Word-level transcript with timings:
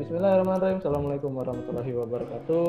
Bismillahirrahmanirrahim. 0.00 0.80
Assalamualaikum 0.80 1.30
warahmatullahi 1.36 1.92
wabarakatuh. 1.92 2.68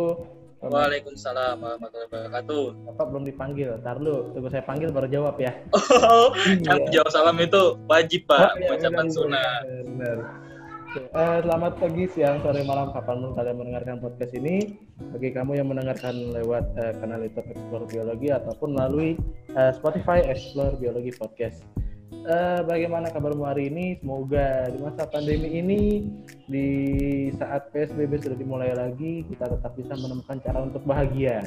Waalaikumsalam 0.68 1.64
warahmatullahi 1.64 2.12
wabarakatuh. 2.12 2.64
Bapak 2.92 3.06
belum 3.08 3.24
dipanggil. 3.24 3.70
Ntar 3.80 4.04
lu, 4.04 4.36
tunggu 4.36 4.52
saya 4.52 4.68
panggil 4.68 4.92
baru 4.92 5.08
jawab 5.08 5.40
ya. 5.40 5.56
Oh, 6.12 6.36
kan 6.36 6.84
jawab 6.92 7.08
salam 7.08 7.40
itu 7.40 7.80
wajib 7.88 8.28
pak, 8.28 8.52
Oh, 8.52 8.60
iya, 8.60 8.76
ucapan 8.76 9.08
benar, 9.08 9.16
sunnah. 9.16 9.54
benar. 9.64 10.18
Oke, 10.92 11.00
eh, 11.08 11.38
selamat 11.48 11.74
pagi, 11.80 12.04
siang, 12.12 12.38
sore, 12.44 12.62
malam, 12.68 12.92
kapan 12.92 13.24
pun 13.24 13.32
kalian 13.40 13.56
mendengarkan 13.64 13.96
podcast 14.04 14.34
ini. 14.36 14.56
Bagi 15.00 15.30
kamu 15.32 15.52
yang 15.56 15.72
mendengarkan 15.72 16.36
lewat 16.36 16.68
eh, 16.84 16.94
kanal 17.00 17.24
YouTube 17.24 17.48
Explore 17.48 17.88
Biologi 17.88 18.28
ataupun 18.28 18.76
melalui 18.76 19.16
eh, 19.56 19.72
Spotify 19.72 20.20
Explore 20.28 20.76
Biologi 20.84 21.16
Podcast. 21.16 21.64
Eh, 22.12 22.60
bagaimana 22.68 23.08
kabarmu 23.08 23.48
hari 23.48 23.72
ini? 23.72 23.96
Semoga 24.04 24.68
di 24.68 24.84
masa 24.84 25.08
pandemi 25.08 25.48
ini, 25.58 25.82
di 26.44 26.68
saat 27.40 27.72
PSBB 27.72 28.20
sudah 28.20 28.36
dimulai 28.36 28.76
lagi, 28.76 29.24
kita 29.32 29.48
tetap 29.48 29.72
bisa 29.80 29.96
menemukan 29.96 30.44
cara 30.44 30.60
untuk 30.60 30.84
bahagia. 30.84 31.40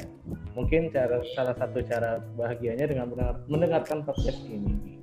Mungkin 0.57 0.89
cara 0.89 1.21
salah 1.37 1.53
satu 1.53 1.85
cara 1.85 2.17
bahagianya 2.33 2.89
dengan 2.89 3.13
mendengar- 3.13 3.45
mendengarkan 3.45 4.09
podcast 4.09 4.41
ini. 4.49 4.97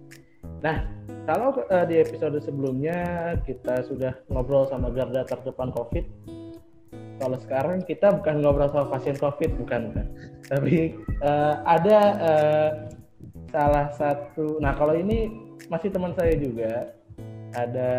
Nah, 0.67 0.83
kalau 1.31 1.55
eh, 1.71 1.87
di 1.87 1.97
episode 2.03 2.43
sebelumnya 2.43 2.99
kita 3.47 3.87
sudah 3.87 4.19
ngobrol 4.35 4.67
sama 4.67 4.91
garda 4.91 5.23
terdepan 5.23 5.71
COVID, 5.71 6.05
kalau 7.23 7.39
sekarang 7.39 7.87
kita 7.87 8.11
bukan 8.11 8.43
ngobrol 8.43 8.67
sama 8.75 8.99
pasien 8.99 9.15
COVID, 9.15 9.63
bukan, 9.63 9.95
bukan. 9.95 10.07
Tapi 10.51 10.99
eh, 11.23 11.55
ada 11.65 11.99
eh, 12.19 12.71
salah 13.53 13.93
satu. 13.95 14.59
Nah, 14.59 14.73
kalau 14.75 14.97
ini 14.97 15.31
masih 15.69 15.93
teman 15.93 16.17
saya 16.17 16.35
juga. 16.35 16.97
Ada 17.53 17.93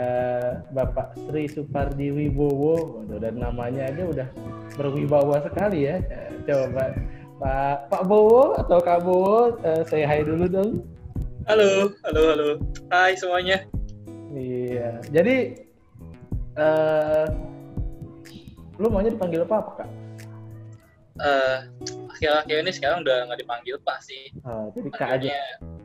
Bapak 0.73 1.14
Sri 1.14 1.45
Supardi 1.45 2.09
Wibowo, 2.09 3.05
dan 3.22 3.38
namanya 3.38 3.86
aja 3.86 4.02
udah 4.09 4.28
berwibawa 4.73 5.45
sekali 5.45 5.86
ya. 5.86 6.02
Coba 6.50 6.89
Pak 7.38 7.94
Pak 7.94 8.03
Bowo 8.09 8.58
atau 8.58 8.81
Kak 8.81 9.05
Bowo, 9.05 9.61
eh, 9.61 9.86
saya 9.86 10.09
hai 10.09 10.25
dulu 10.25 10.50
dong. 10.50 10.81
Halo, 11.45 11.94
halo, 12.02 12.22
halo. 12.33 12.47
Hai 12.89 13.13
semuanya. 13.13 13.61
Iya. 14.33 15.06
Jadi 15.13 15.53
eh 16.58 17.25
lu 18.81 18.89
maunya 18.89 19.13
dipanggil 19.13 19.45
apa, 19.45 19.56
apa 19.61 19.72
kak? 19.85 19.89
Eh, 21.22 21.58
akhir-akhir 22.14 22.56
ini 22.61 22.72
sekarang 22.72 23.02
udah 23.02 23.17
nggak 23.25 23.42
dipanggil 23.42 23.75
pak 23.81 24.00
sih. 24.06 24.30
Ah, 24.45 24.69
jadi 24.78 24.89
kak 24.94 25.09
aja. 25.19 25.33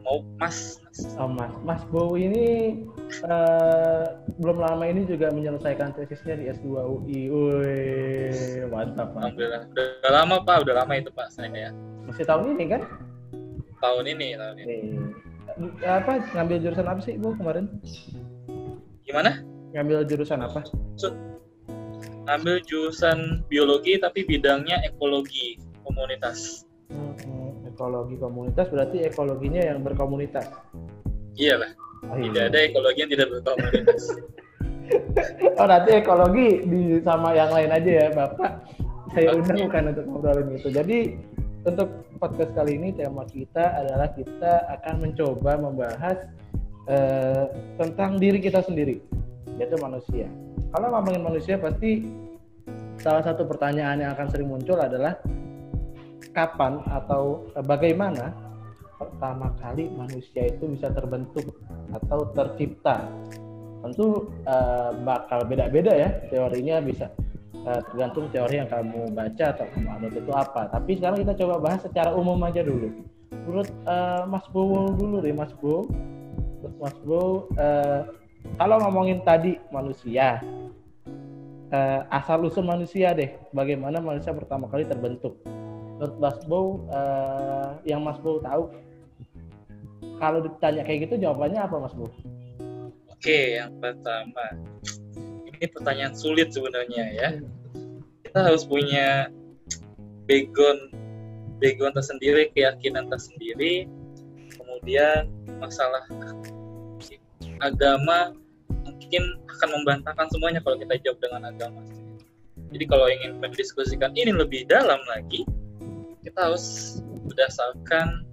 Mau 0.04 0.20
mas. 0.36 0.78
mas. 0.84 0.98
Oh, 1.16 1.28
mas. 1.28 1.52
Mas 1.64 1.82
ini 2.20 2.76
eh 3.24 4.04
belum 4.36 4.60
lama 4.60 4.84
ini 4.84 5.08
juga 5.08 5.32
menyelesaikan 5.32 5.96
tesisnya 5.96 6.36
di 6.36 6.44
S2 6.52 6.68
UI. 6.68 7.20
Wih, 7.32 8.68
mantap 8.68 9.16
pak. 9.16 9.32
Alhamdulillah. 9.32 9.62
Udah, 9.72 9.84
udah 10.04 10.12
lama 10.12 10.36
pak, 10.44 10.56
udah 10.68 10.74
lama 10.84 10.92
itu 11.00 11.10
pak 11.10 11.32
saya 11.32 11.48
ya. 11.48 11.70
Masih 12.04 12.24
tahun 12.28 12.54
ini 12.56 12.64
kan? 12.76 12.82
Tahun 13.80 14.04
ini, 14.04 14.28
tahun 14.36 14.56
ini. 14.60 14.66
Nih. 14.68 14.82
Apa 15.82 16.22
ngambil 16.36 16.56
jurusan 16.62 16.86
apa 16.86 17.00
sih 17.02 17.18
Bu 17.18 17.34
kemarin? 17.34 17.66
Gimana? 19.02 19.42
Ngambil 19.74 20.06
jurusan 20.06 20.44
apa? 20.44 20.62
Ambil 22.28 22.60
jurusan 22.68 23.42
biologi 23.48 23.96
tapi 23.96 24.22
bidangnya 24.28 24.84
ekologi 24.84 25.56
komunitas. 25.88 26.68
Hmm, 26.92 27.68
ekologi 27.68 28.16
komunitas 28.20 28.66
berarti 28.68 29.04
ekologinya 29.08 29.60
yang 29.64 29.80
berkomunitas. 29.80 30.48
Iya 31.36 31.56
lah. 31.60 31.70
Oh, 32.08 32.14
Tidak 32.14 32.44
iya. 32.44 32.50
ada 32.52 32.58
ekologi 32.62 32.98
yang 33.00 33.12
tidak 33.12 33.28
berkomunitas. 33.32 34.02
Oh 35.58 35.68
nanti 35.68 36.00
ekologi 36.00 36.64
di 36.64 36.82
sama 37.04 37.36
yang 37.36 37.52
lain 37.52 37.68
aja 37.68 37.90
ya 37.90 38.06
Bapak. 38.14 38.64
Saya 39.12 39.36
Oke. 39.36 39.44
undang 39.44 39.58
bukan 39.68 39.84
untuk 39.92 40.04
ngobrolin 40.08 40.48
itu. 40.56 40.68
Jadi 40.72 40.98
untuk 41.66 41.88
podcast 42.16 42.52
kali 42.56 42.80
ini 42.80 42.94
tema 42.96 43.28
kita 43.28 43.84
adalah 43.84 44.08
kita 44.16 44.64
akan 44.78 44.94
mencoba 45.04 45.52
membahas 45.60 46.16
eh, 46.88 47.44
tentang 47.76 48.16
diri 48.16 48.38
kita 48.40 48.64
sendiri, 48.64 49.02
yaitu 49.60 49.76
manusia. 49.82 50.30
Kalau 50.72 50.88
ngomongin 50.92 51.22
manusia 51.24 51.60
pasti 51.60 52.06
salah 53.00 53.24
satu 53.24 53.44
pertanyaan 53.44 54.04
yang 54.04 54.10
akan 54.14 54.28
sering 54.28 54.48
muncul 54.48 54.76
adalah 54.76 55.16
kapan 56.38 56.78
atau 56.86 57.50
eh, 57.58 57.64
bagaimana 57.66 58.30
pertama 58.94 59.50
kali 59.58 59.90
manusia 59.94 60.46
itu 60.46 60.70
bisa 60.70 60.90
terbentuk 60.94 61.50
atau 61.90 62.30
tercipta? 62.38 63.10
Tentu 63.82 64.30
eh, 64.46 64.90
bakal 65.02 65.42
beda-beda 65.50 65.90
ya 65.90 66.10
teorinya 66.30 66.78
bisa 66.78 67.10
eh, 67.66 67.80
tergantung 67.90 68.30
teori 68.30 68.62
yang 68.62 68.70
kamu 68.70 69.10
baca 69.10 69.44
atau 69.58 69.66
kamu 69.74 69.88
anut 69.98 70.14
itu 70.14 70.32
apa. 70.34 70.70
Tapi 70.70 70.90
sekarang 70.94 71.18
kita 71.26 71.34
coba 71.42 71.54
bahas 71.58 71.80
secara 71.82 72.14
umum 72.14 72.38
aja 72.46 72.62
dulu. 72.62 72.94
Menurut 73.34 73.70
eh, 73.70 74.22
Mas 74.30 74.46
Bowo 74.54 74.94
dulu 74.94 75.18
deh 75.18 75.34
Mas 75.34 75.50
Bowo. 75.58 75.90
Menurut 76.62 76.76
Mas 76.78 76.96
Bowo 77.02 77.50
eh, 77.58 78.00
kalau 78.54 78.78
ngomongin 78.78 79.26
tadi 79.26 79.58
manusia 79.74 80.38
eh, 81.74 82.00
asal 82.08 82.46
usul 82.46 82.64
manusia 82.64 83.12
deh 83.12 83.36
bagaimana 83.52 84.00
manusia 84.00 84.32
pertama 84.32 84.70
kali 84.70 84.88
terbentuk 84.88 85.42
menurut 85.98 86.16
Mas 86.22 86.38
Bowo 86.46 86.86
eh, 86.94 87.70
yang 87.90 88.06
Mas 88.06 88.22
Bowo 88.22 88.38
tahu 88.38 88.70
kalau 90.22 90.38
ditanya 90.46 90.86
kayak 90.86 91.10
gitu 91.10 91.26
jawabannya 91.26 91.58
apa 91.58 91.76
Mas 91.82 91.94
Bowo? 91.98 92.14
Oke, 93.10 93.58
yang 93.58 93.74
pertama. 93.82 94.54
Ini 95.42 95.66
pertanyaan 95.74 96.14
sulit 96.14 96.54
sebenarnya 96.54 97.04
ya. 97.18 97.28
Kita 98.22 98.46
harus 98.46 98.62
punya 98.62 99.26
background 100.30 100.94
background 101.58 101.98
tersendiri, 101.98 102.54
keyakinan 102.54 103.10
tersendiri, 103.10 103.90
kemudian 104.54 105.26
masalah 105.58 106.06
agama 107.58 108.38
mungkin 108.86 109.22
akan 109.50 109.68
membantahkan 109.82 110.30
semuanya 110.30 110.62
kalau 110.62 110.78
kita 110.78 110.94
jawab 111.02 111.18
dengan 111.18 111.50
agama. 111.50 111.82
Jadi 112.70 112.84
kalau 112.86 113.10
ingin 113.10 113.42
mendiskusikan 113.42 114.14
ini 114.14 114.30
lebih 114.30 114.68
dalam 114.70 115.02
lagi, 115.10 115.42
harus 116.38 116.98
berdasarkan 117.26 118.24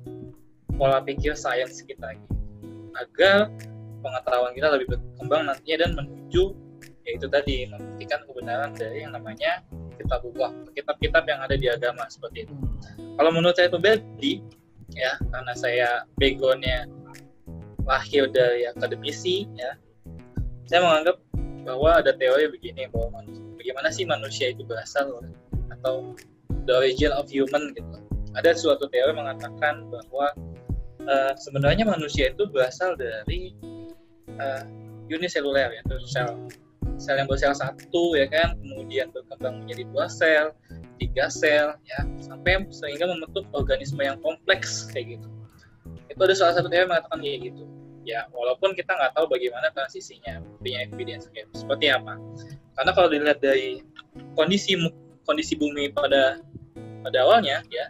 pola 0.75 1.01
pikir 1.03 1.33
sains 1.33 1.81
kita 1.83 2.15
gitu. 2.15 2.35
agar 2.95 3.51
pengetahuan 3.99 4.53
kita 4.53 4.67
lebih 4.71 4.87
berkembang 4.95 5.49
nantinya 5.49 5.77
dan 5.83 5.91
menuju 5.97 6.53
yaitu 7.05 7.27
tadi 7.29 7.69
membuktikan 7.69 8.21
kebenaran 8.25 8.71
dari 8.73 9.05
yang 9.05 9.13
namanya 9.13 9.61
kitabullah 9.97 10.51
kitab-kitab 10.73 11.23
yang 11.29 11.39
ada 11.41 11.55
di 11.55 11.69
agama 11.69 12.05
seperti 12.09 12.49
itu. 12.49 12.55
Kalau 13.15 13.31
menurut 13.31 13.55
saya 13.55 13.69
pribadi 13.69 14.41
ya 14.93 15.17
karena 15.33 15.53
saya 15.53 15.89
backgroundnya 16.17 16.89
lahir 17.85 18.29
dari 18.33 18.65
akademisi 18.69 19.45
ya 19.57 19.77
saya 20.65 20.81
menganggap 20.81 21.17
bahwa 21.65 22.01
ada 22.01 22.13
teori 22.13 22.49
begini 22.49 22.89
bahwa 22.89 23.21
bagaimana 23.57 23.89
sih 23.89 24.05
manusia 24.05 24.53
itu 24.53 24.65
berasal 24.65 25.21
atau 25.73 26.13
the 26.65 26.73
origin 26.73 27.13
of 27.13 27.29
human 27.29 27.73
gitu. 27.77 27.97
Ada 28.35 28.57
suatu 28.57 28.89
teori 28.91 29.15
mengatakan 29.15 29.87
bahwa 29.87 30.27
eh, 31.05 31.33
sebenarnya 31.39 31.87
manusia 31.87 32.35
itu 32.35 32.43
berasal 32.51 32.99
dari 32.99 33.55
uh, 34.39 34.63
uniseluler 35.07 35.71
yaitu 35.71 35.95
sel. 36.09 36.35
Sel 36.95 37.19
yang 37.19 37.27
bersel 37.27 37.51
satu 37.51 38.15
ya 38.15 38.27
kan 38.29 38.55
kemudian 38.61 39.11
berkembang 39.11 39.65
menjadi 39.65 39.83
dua 39.91 40.07
sel 40.07 40.55
tiga 40.95 41.27
sel 41.27 41.75
ya 41.83 41.99
sampai 42.23 42.63
sehingga 42.71 43.09
membentuk 43.09 43.43
organisme 43.51 43.99
yang 43.99 44.19
kompleks 44.23 44.87
kayak 44.91 45.19
gitu. 45.19 45.27
Itu 46.07 46.21
ada 46.23 46.35
salah 46.35 46.53
satu 46.55 46.71
teori 46.71 46.87
mengatakan 46.87 47.19
kayak 47.19 47.51
gitu. 47.51 47.63
Ya 48.05 48.29
walaupun 48.31 48.77
kita 48.77 48.93
nggak 48.93 49.17
tahu 49.17 49.25
bagaimana 49.27 49.73
transisinya 49.73 50.39
punya 50.61 50.85
evidence 50.85 51.27
kayak 51.33 51.49
seperti 51.57 51.91
apa? 51.91 52.15
Karena 52.77 52.91
kalau 52.93 53.09
dilihat 53.11 53.41
dari 53.41 53.81
kondisi 54.37 54.77
kondisi 55.25 55.57
bumi 55.57 55.89
pada 55.91 56.39
pada 57.05 57.21
awalnya 57.21 57.61
ya 57.69 57.85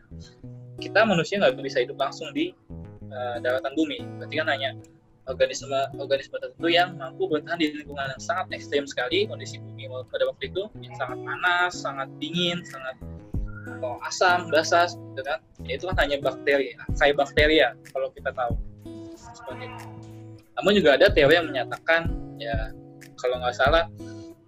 kita 0.84 1.08
manusia 1.08 1.40
nggak 1.40 1.56
bisa 1.64 1.88
hidup 1.88 1.96
langsung 1.96 2.28
di 2.36 2.52
uh, 3.08 3.40
daratan 3.40 3.72
bumi 3.80 4.04
berarti 4.20 4.36
kan 4.36 4.48
hanya 4.52 4.76
organisme 5.26 5.74
organisme 5.98 6.38
tertentu 6.38 6.70
yang 6.70 6.94
mampu 7.00 7.26
bertahan 7.26 7.58
di 7.58 7.74
lingkungan 7.74 8.14
yang 8.14 8.22
sangat 8.22 8.46
ekstrim 8.54 8.86
sekali 8.86 9.26
kondisi 9.26 9.58
bumi 9.58 9.90
pada 10.12 10.30
waktu 10.30 10.54
itu 10.54 10.70
yang 10.86 10.94
sangat 11.02 11.18
panas, 11.26 11.72
sangat 11.82 12.08
dingin, 12.22 12.62
sangat 12.62 12.96
atau 13.66 13.98
asam, 14.06 14.54
basah, 14.54 14.86
gitu 14.94 15.22
kan. 15.26 15.42
Ya, 15.66 15.82
itu 15.82 15.90
kan 15.90 15.98
hanya 16.06 16.22
bakteri, 16.22 16.78
kayak 17.02 17.16
bakteria 17.18 17.74
kalau 17.90 18.14
kita 18.14 18.30
tahu. 18.38 18.54
Seperti 19.18 19.66
itu. 19.66 19.86
Namun 20.62 20.72
juga 20.78 20.90
ada 20.96 21.10
teori 21.10 21.34
yang 21.34 21.50
menyatakan 21.50 22.14
ya 22.38 22.72
kalau 23.18 23.42
nggak 23.42 23.56
salah 23.58 23.90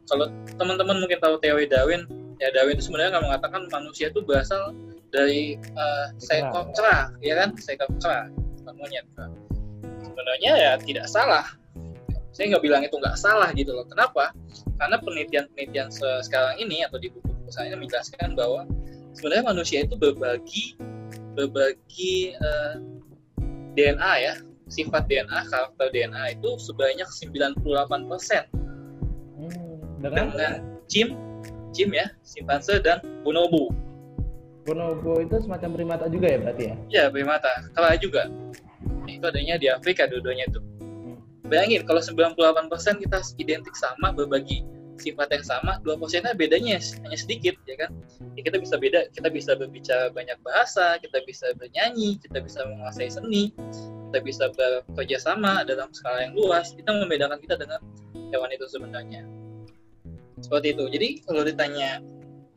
kalau 0.08 0.32
teman-teman 0.56 1.04
mungkin 1.04 1.20
tahu 1.20 1.36
teori 1.44 1.68
Darwin, 1.68 2.08
ya 2.38 2.48
Darwin 2.54 2.78
itu 2.78 2.90
sebenarnya 2.90 3.18
nggak 3.18 3.26
mengatakan 3.26 3.62
manusia 3.74 4.14
itu 4.14 4.22
berasal 4.22 4.74
dari 5.10 5.58
uh, 5.78 6.12
seekor 6.20 6.70
kera, 6.76 7.12
ya 7.24 7.34
kan, 7.40 7.56
seekor 7.58 7.90
kera, 7.98 8.30
bukan 8.62 8.74
monyet. 8.78 9.06
Sebenarnya 10.04 10.52
ya 10.58 10.72
tidak 10.82 11.08
salah. 11.10 11.46
saya 12.36 12.54
nggak 12.54 12.70
bilang 12.70 12.86
itu 12.86 12.94
nggak 12.94 13.18
salah 13.18 13.50
gitu 13.58 13.74
loh. 13.74 13.82
Kenapa? 13.90 14.30
Karena 14.78 15.02
penelitian-penelitian 15.02 15.90
sekarang 16.22 16.62
ini 16.62 16.86
atau 16.86 17.02
di 17.02 17.10
buku-buku 17.10 17.50
saya 17.50 17.74
menjelaskan 17.74 18.38
bahwa 18.38 18.70
sebenarnya 19.18 19.46
manusia 19.50 19.82
itu 19.82 19.98
berbagi 19.98 20.78
berbagi 21.34 22.38
uh, 22.38 22.46
eh, 22.46 22.76
DNA 23.74 24.14
ya 24.22 24.34
sifat 24.70 25.10
DNA 25.10 25.50
karakter 25.50 25.90
DNA 25.90 26.38
itu 26.38 26.50
sebanyak 26.62 27.10
98 27.10 28.06
persen. 28.06 28.44
Hmm, 29.42 29.82
dengan, 29.98 30.30
dengan 30.30 30.54
Jim 30.86 31.18
Jim 31.78 31.94
ya 31.94 32.10
simpanse 32.26 32.82
dan 32.82 33.06
bonobo 33.22 33.70
bonobo 34.66 35.22
itu 35.22 35.38
semacam 35.46 35.70
primata 35.78 36.06
juga 36.10 36.34
ya 36.34 36.38
berarti 36.42 36.64
ya 36.66 36.76
ya 36.90 37.04
primata 37.14 37.70
kala 37.78 37.94
juga 38.02 38.26
itu 39.06 39.22
adanya 39.22 39.62
di 39.62 39.70
Afrika 39.70 40.10
dua-duanya 40.10 40.50
itu 40.50 40.60
Bayangin 41.48 41.88
kalau 41.88 42.04
98% 42.04 43.00
kita 43.08 43.24
identik 43.40 43.72
sama 43.80 44.12
berbagi 44.12 44.68
sifat 45.00 45.30
yang 45.32 45.46
sama, 45.46 45.80
dua 45.86 45.96
persennya 45.96 46.36
bedanya 46.36 46.82
hanya 47.06 47.18
sedikit, 47.18 47.56
ya 47.70 47.88
kan? 47.88 47.92
Ya, 48.36 48.42
kita 48.44 48.58
bisa 48.60 48.76
beda, 48.76 49.08
kita 49.14 49.30
bisa 49.32 49.56
berbicara 49.56 50.12
banyak 50.12 50.36
bahasa, 50.44 51.00
kita 51.00 51.24
bisa 51.24 51.54
bernyanyi, 51.56 52.20
kita 52.20 52.44
bisa 52.44 52.66
menguasai 52.66 53.08
seni, 53.08 53.54
kita 54.10 54.20
bisa 54.26 54.50
bekerja 54.58 55.18
sama 55.22 55.64
dalam 55.64 55.88
skala 55.96 56.28
yang 56.28 56.34
luas. 56.36 56.76
Itu 56.76 56.90
membedakan 56.90 57.40
kita 57.40 57.56
dengan 57.56 57.80
hewan 58.34 58.52
itu 58.52 58.66
sebenarnya. 58.68 59.24
Seperti 60.42 60.78
itu. 60.78 60.84
Jadi 60.94 61.10
kalau 61.26 61.42
ditanya, 61.42 62.02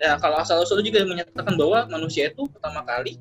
ya 0.01 0.17
kalau 0.21 0.37
asal 0.41 0.61
usul 0.61 0.85
juga 0.85 1.05
menyatakan 1.05 1.57
bahwa 1.57 1.89
manusia 1.89 2.29
itu 2.29 2.45
pertama 2.53 2.85
kali, 2.85 3.17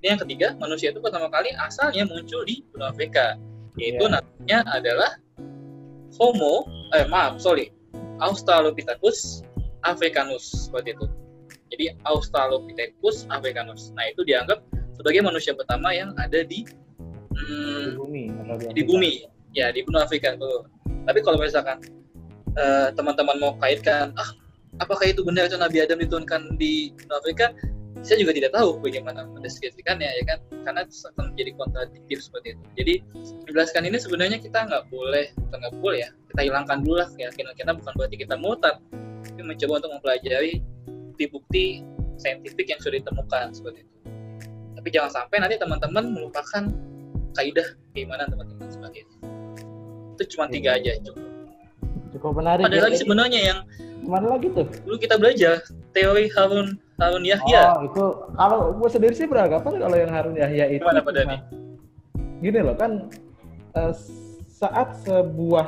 ini 0.00 0.06
yang 0.14 0.20
ketiga, 0.22 0.54
manusia 0.56 0.94
itu 0.94 1.02
pertama 1.02 1.26
kali 1.28 1.50
asalnya 1.58 2.06
muncul 2.06 2.46
di 2.46 2.62
benua 2.72 2.94
Afrika. 2.94 3.36
Yaitu 3.78 4.04
yeah. 4.06 4.18
namanya 4.18 4.58
adalah 4.74 5.10
Homo 6.18 6.66
eh 6.96 7.06
maaf 7.06 7.38
sorry 7.38 7.70
Australopithecus 8.18 9.46
africanus 9.86 10.66
seperti 10.66 10.98
itu. 10.98 11.06
Jadi 11.70 11.84
Australopithecus 12.02 13.28
africanus. 13.30 13.94
Nah 13.94 14.10
itu 14.10 14.26
dianggap 14.26 14.64
sebagai 14.98 15.22
manusia 15.22 15.54
pertama 15.54 15.94
yang 15.94 16.10
ada 16.18 16.42
di 16.42 16.66
hmm, 17.30 17.86
di 17.86 17.94
bumi 17.94 18.24
di, 18.74 18.82
bumi. 18.82 19.12
Ya 19.54 19.70
di 19.70 19.86
benua 19.86 20.04
Afrika 20.04 20.34
tuh 20.34 20.66
tapi 21.08 21.24
kalau 21.24 21.40
misalkan 21.40 21.80
uh, 22.56 22.88
teman-teman 22.94 23.36
mau 23.42 23.52
kaitkan 23.60 24.14
ah 24.16 24.30
apakah 24.80 25.10
itu 25.10 25.24
benar 25.26 25.50
itu 25.50 25.58
Nabi 25.58 25.82
Adam 25.82 25.98
diturunkan 26.00 26.56
di 26.56 26.94
Afrika? 27.10 27.52
Saya 28.06 28.22
juga 28.22 28.30
tidak 28.30 28.54
tahu 28.54 28.78
bagaimana 28.78 29.26
mendeskripsikannya 29.34 30.06
ya 30.06 30.22
kan? 30.22 30.38
Karena 30.62 30.86
akan 30.86 31.34
menjadi 31.34 31.50
kontradiktif 31.58 32.22
seperti 32.22 32.54
itu. 32.54 32.64
Jadi 32.78 32.94
menjelaskan 33.42 33.82
ini 33.90 33.98
sebenarnya 33.98 34.38
kita 34.38 34.70
nggak 34.70 34.86
boleh 34.86 35.34
nggak 35.50 35.74
boleh 35.82 36.06
ya 36.06 36.10
kita 36.30 36.40
hilangkan 36.46 36.86
dulu 36.86 37.02
lah 37.02 37.08
keyakinan 37.18 37.52
kita. 37.58 37.74
Bukan 37.74 37.92
berarti 37.98 38.16
kita 38.22 38.34
mutat 38.38 38.78
tapi 39.26 39.42
mencoba 39.42 39.82
untuk 39.82 39.90
mempelajari 39.98 40.62
bukti-bukti 40.86 41.82
saintifik 42.18 42.70
yang 42.70 42.80
sudah 42.82 43.02
ditemukan 43.02 43.50
seperti 43.50 43.82
itu. 43.82 43.94
Tapi 44.78 44.88
jangan 44.94 45.10
sampai 45.10 45.36
nanti 45.42 45.56
teman-teman 45.58 46.04
melupakan 46.14 46.70
kaidah 47.34 47.68
keimanan 47.94 48.30
teman-teman 48.30 48.66
seperti 48.70 49.02
itu. 49.02 49.14
Itu 50.14 50.22
cuma 50.38 50.46
tiga 50.46 50.78
aja 50.78 50.94
cukup 51.02 51.27
cukup 52.18 52.42
menarik 52.42 52.66
ada 52.66 52.76
ya, 52.76 52.82
lagi 52.90 52.98
sebenarnya 52.98 53.40
yang 53.54 53.58
mana 54.02 54.34
lagi 54.34 54.50
tuh 54.50 54.66
dulu 54.84 54.96
kita 54.98 55.14
belajar 55.16 55.62
teori 55.94 56.26
Harun 56.34 56.76
Harun 56.98 57.22
Yahya. 57.22 57.78
Oh, 57.78 57.86
itu 57.86 58.04
kalau 58.34 58.58
gue 58.74 58.88
sendiri 58.90 59.14
sih 59.14 59.30
beranggapan 59.30 59.78
kalau 59.78 59.96
yang 59.96 60.10
Harun 60.10 60.34
Yahya 60.34 60.66
itu 60.74 60.82
Gimana 60.82 61.00
pada 61.06 61.22
nih? 61.22 61.40
Gini 62.42 62.58
loh 62.58 62.74
kan 62.74 63.06
uh, 63.78 63.94
saat 64.50 64.98
sebuah 65.06 65.66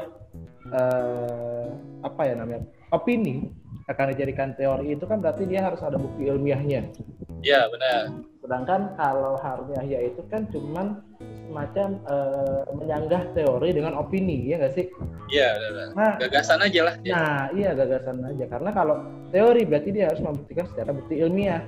uh, 0.74 1.70
apa 2.02 2.22
ya 2.26 2.34
namanya? 2.34 2.66
opini 2.90 3.46
akan 3.90 4.14
dijadikan 4.14 4.54
teori 4.54 4.94
itu 4.94 5.04
kan 5.04 5.18
berarti 5.18 5.50
dia 5.50 5.66
harus 5.66 5.82
ada 5.82 5.98
bukti 5.98 6.30
ilmiahnya. 6.30 6.94
Iya, 7.42 7.66
benar. 7.74 8.22
Sedangkan 8.38 8.80
kalau 8.94 9.34
Harun 9.42 9.74
Yahya 9.74 10.14
itu 10.14 10.22
kan 10.30 10.46
cuman 10.54 11.02
semacam 11.50 11.98
uh, 12.06 12.62
menyanggah 12.78 13.22
teori 13.34 13.74
dengan 13.74 13.98
opini 13.98 14.46
ya 14.46 14.62
nggak 14.62 14.74
sih? 14.78 14.86
Iya, 15.34 15.58
nah, 15.98 16.14
gagasan 16.22 16.62
aja 16.62 16.80
lah. 16.86 16.94
Dia. 17.02 17.12
Nah, 17.14 17.42
iya 17.54 17.70
gagasan 17.74 18.22
aja 18.22 18.44
karena 18.46 18.70
kalau 18.70 18.96
teori 19.34 19.62
berarti 19.66 19.90
dia 19.90 20.06
harus 20.06 20.22
membuktikan 20.22 20.66
secara 20.70 20.90
bukti 20.94 21.18
ilmiah. 21.18 21.66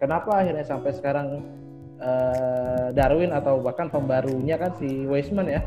Kenapa 0.00 0.40
akhirnya 0.40 0.64
sampai 0.64 0.96
sekarang 0.96 1.44
uh, 2.00 2.88
Darwin 2.96 3.30
atau 3.30 3.60
bahkan 3.60 3.92
pembarunya 3.92 4.56
kan 4.56 4.72
si 4.80 5.04
Weisman 5.06 5.46
ya? 5.46 5.60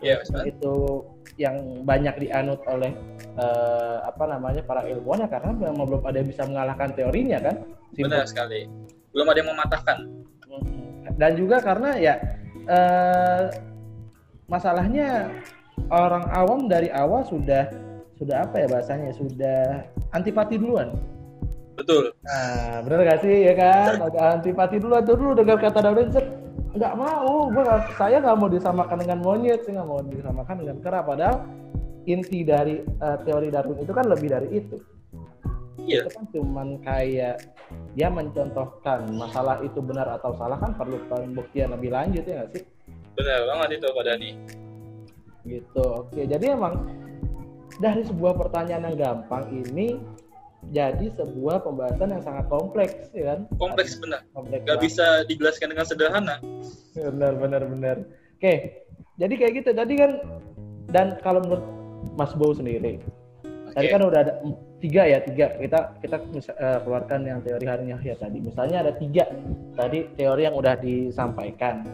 Iya. 0.00 0.24
Itu 0.44 1.04
yang 1.36 1.84
banyak 1.84 2.16
dianut 2.20 2.64
oleh 2.66 2.96
uh, 3.36 4.04
apa 4.08 4.24
namanya 4.24 4.64
para 4.64 4.88
ilmuwan 4.88 5.24
ya 5.24 5.28
karena 5.28 5.52
memang 5.52 5.84
belum 5.84 6.02
ada 6.04 6.16
yang 6.20 6.28
bisa 6.28 6.42
mengalahkan 6.48 6.90
teorinya 6.96 7.38
kan? 7.40 7.56
Simple. 7.92 8.12
Benar 8.12 8.24
sekali. 8.28 8.60
Belum 9.12 9.26
ada 9.28 9.38
yang 9.38 9.50
mematahkan. 9.52 9.98
Dan 11.16 11.32
juga 11.38 11.56
karena 11.64 11.90
ya 11.96 12.14
uh, 12.68 13.48
masalahnya 14.50 15.30
orang 15.88 16.24
awam 16.34 16.66
dari 16.66 16.90
awal 16.92 17.24
sudah 17.24 17.70
sudah 18.16 18.48
apa 18.48 18.64
ya 18.64 18.66
bahasanya 18.68 19.12
sudah 19.12 19.84
antipati 20.16 20.56
duluan. 20.56 20.96
Betul. 21.76 22.04
Nah, 22.24 22.80
benar 22.82 23.00
gak 23.04 23.20
sih 23.20 23.36
ya 23.46 23.54
kan? 23.54 24.00
antipati 24.40 24.80
duluan 24.80 25.04
tuh 25.04 25.16
dulu 25.20 25.32
dengar 25.36 25.60
kata 25.60 25.84
Darwin 25.84 26.10
nggak 26.76 26.92
mau, 26.92 27.48
gua 27.48 27.88
saya 27.96 28.20
nggak 28.20 28.36
mau 28.36 28.52
disamakan 28.52 29.00
dengan 29.00 29.18
monyet, 29.24 29.64
saya 29.64 29.80
nggak 29.80 29.88
mau 29.88 30.00
disamakan 30.04 30.56
dengan 30.60 30.76
kera. 30.84 31.00
Padahal 31.00 31.36
inti 32.04 32.44
dari 32.44 32.84
uh, 33.00 33.16
teori 33.24 33.48
Darwin 33.48 33.80
itu 33.80 33.92
kan 33.96 34.04
lebih 34.04 34.28
dari 34.28 34.48
itu. 34.60 34.76
Iya. 35.80 36.04
Itu 36.04 36.10
kan 36.12 36.24
cuman 36.36 36.68
kayak 36.84 37.36
dia 37.96 38.08
mencontohkan 38.12 39.08
masalah 39.16 39.64
itu 39.64 39.80
benar 39.80 40.20
atau 40.20 40.36
salah 40.36 40.60
kan 40.60 40.76
perlu 40.76 41.00
pembuktian 41.08 41.72
lebih 41.72 41.96
lanjut 41.96 42.24
ya 42.28 42.44
nggak 42.44 42.50
sih? 42.56 42.62
Benar 43.16 43.40
banget 43.48 43.68
itu 43.80 43.86
Pak 43.88 44.04
Dani. 44.04 44.30
Gitu. 45.46 45.84
Oke, 45.84 46.20
jadi 46.28 46.58
emang 46.58 46.74
dari 47.80 48.02
sebuah 48.04 48.34
pertanyaan 48.36 48.92
yang 48.92 48.96
gampang 48.98 49.48
ini 49.52 49.96
jadi 50.74 51.06
sebuah 51.14 51.62
pembahasan 51.62 52.10
yang 52.10 52.22
sangat 52.24 52.46
kompleks 52.50 53.10
ya 53.14 53.34
kan? 53.34 53.40
Kompleks 53.58 53.98
benar. 54.02 54.26
kompleks 54.34 54.62
gak 54.66 54.80
bisa 54.82 55.06
dijelaskan 55.30 55.74
dengan 55.74 55.86
sederhana. 55.86 56.36
Benar 56.94 57.38
benar 57.38 57.62
benar. 57.66 57.96
Oke 58.38 58.84
jadi 59.16 59.34
kayak 59.36 59.52
gitu. 59.64 59.70
Tadi 59.72 59.94
kan 59.96 60.10
dan 60.90 61.06
kalau 61.24 61.42
menurut 61.42 61.66
Mas 62.14 62.32
Bow 62.38 62.54
sendiri 62.54 63.02
okay. 63.76 63.92
tadi 63.92 63.92
kan 63.92 64.02
udah 64.08 64.20
ada 64.24 64.32
tiga 64.80 65.02
ya 65.04 65.18
tiga. 65.20 65.46
Kita 65.60 65.78
kita 66.00 66.16
uh, 66.24 66.78
keluarkan 66.84 67.20
yang 67.28 67.38
teori 67.44 67.66
Harun 67.68 67.92
Yahya 67.92 68.16
tadi. 68.16 68.38
Misalnya 68.40 68.88
ada 68.88 68.92
tiga. 68.96 69.28
Tadi 69.76 70.16
teori 70.16 70.42
yang 70.48 70.56
udah 70.56 70.74
disampaikan. 70.80 71.84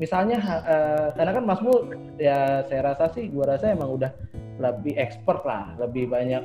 Misalnya 0.00 0.40
uh, 0.40 1.08
karena 1.12 1.32
kan 1.36 1.44
Mas 1.44 1.60
Mu 1.60 1.74
ya 2.16 2.64
saya 2.66 2.80
rasa 2.92 3.12
sih 3.12 3.28
gua 3.28 3.54
rasa 3.54 3.76
emang 3.76 3.92
udah 3.92 4.10
lebih 4.56 4.96
expert 4.96 5.44
lah. 5.44 5.76
Lebih 5.76 6.08
banyak 6.08 6.42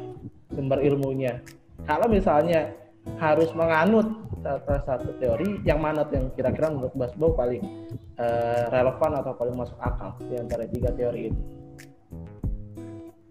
sumber 0.57 0.81
ilmunya 0.81 1.37
kalau 1.85 2.09
misalnya 2.09 2.73
harus 3.21 3.53
menganut 3.53 4.09
salah 4.43 4.83
satu 4.83 5.15
teori 5.19 5.59
yang 5.67 5.79
mana 5.83 6.07
yang 6.11 6.31
kira-kira 6.35 6.71
menurut 6.71 6.93
Mas 6.95 7.11
Bow 7.19 7.35
paling 7.35 7.63
uh, 8.19 8.67
relevan 8.71 9.11
atau 9.19 9.33
paling 9.35 9.55
masuk 9.55 9.75
akal 9.79 10.15
di 10.27 10.35
antara 10.39 10.63
tiga 10.67 10.89
teori 10.95 11.31
itu? 11.31 11.41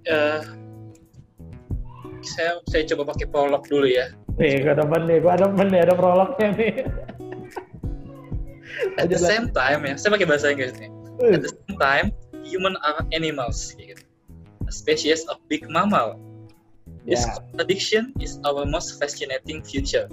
Uh, 0.07 0.43
saya 2.23 2.61
saya 2.69 2.83
coba 2.95 3.13
pakai 3.15 3.27
prolog 3.29 3.63
dulu 3.67 3.87
ya. 3.89 4.13
Nih, 4.37 4.61
gue 4.61 4.73
ada 4.73 4.85
nih, 4.85 5.19
gue 5.25 5.33
ada 5.33 5.47
nih, 5.49 5.81
ada 5.89 5.95
prolognya 5.97 6.49
nih. 6.53 6.75
At 9.01 9.09
the 9.09 9.17
same 9.17 9.49
time 9.57 9.89
ya, 9.89 9.97
saya 9.97 10.13
pakai 10.13 10.29
bahasa 10.29 10.53
Inggris 10.53 10.77
nih. 10.77 10.93
At 11.33 11.41
the 11.41 11.53
same 11.53 11.77
time, 11.81 12.07
human 12.45 12.77
are 12.85 13.01
animals, 13.17 13.73
gitu. 13.81 14.05
A 14.69 14.73
species 14.75 15.25
of 15.33 15.41
big 15.49 15.65
mammal. 15.73 16.21
This 17.07 17.23
contradiction 17.23 18.11
is 18.19 18.43
our 18.43 18.67
most 18.67 18.99
fascinating 18.99 19.63
future. 19.63 20.11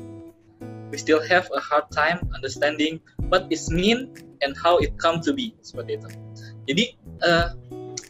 We 0.94 1.01
still 1.01 1.25
have 1.25 1.50
a 1.50 1.58
hard 1.58 1.89
time 1.89 2.22
understanding 2.38 3.01
what 3.34 3.50
it 3.50 3.65
mean 3.74 4.13
and 4.46 4.53
how 4.53 4.77
it 4.77 4.94
come 5.01 5.18
to 5.25 5.34
be 5.34 5.58
seperti 5.65 5.98
itu. 5.98 6.10
Jadi 6.70 6.84
uh, 7.25 7.58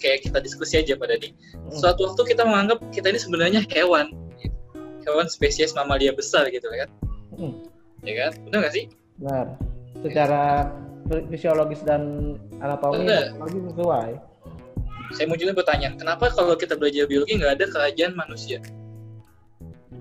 kayak 0.04 0.28
kita 0.28 0.44
diskusi 0.44 0.84
aja 0.84 1.00
pada 1.00 1.16
nih. 1.16 1.32
Hmm. 1.56 1.80
Suatu 1.80 2.12
waktu 2.12 2.36
kita 2.36 2.44
menganggap 2.44 2.84
kita 2.92 3.08
ini 3.08 3.20
sebenarnya 3.24 3.64
hewan, 3.72 4.12
hewan 5.08 5.32
spesies 5.32 5.72
mamalia 5.72 6.12
besar 6.12 6.52
gitu 6.52 6.68
kan? 6.68 6.92
Hmm. 7.40 7.64
Ya 8.04 8.28
kan? 8.28 8.32
Benar 8.52 8.68
nggak 8.68 8.74
sih? 8.76 8.86
Benar. 9.16 9.46
Secara 10.04 10.44
fisiologis 11.32 11.80
dan 11.88 12.36
anatomi 12.60 13.08
lagi 13.08 13.60
sesuai. 13.72 14.33
Saya 15.14 15.30
mau 15.30 15.38
juga 15.38 15.54
bertanya, 15.54 15.94
kenapa 15.94 16.34
kalau 16.34 16.58
kita 16.58 16.74
belajar 16.74 17.06
biologi 17.06 17.38
nggak 17.38 17.62
ada 17.62 17.66
kerajaan 17.70 18.14
manusia? 18.18 18.60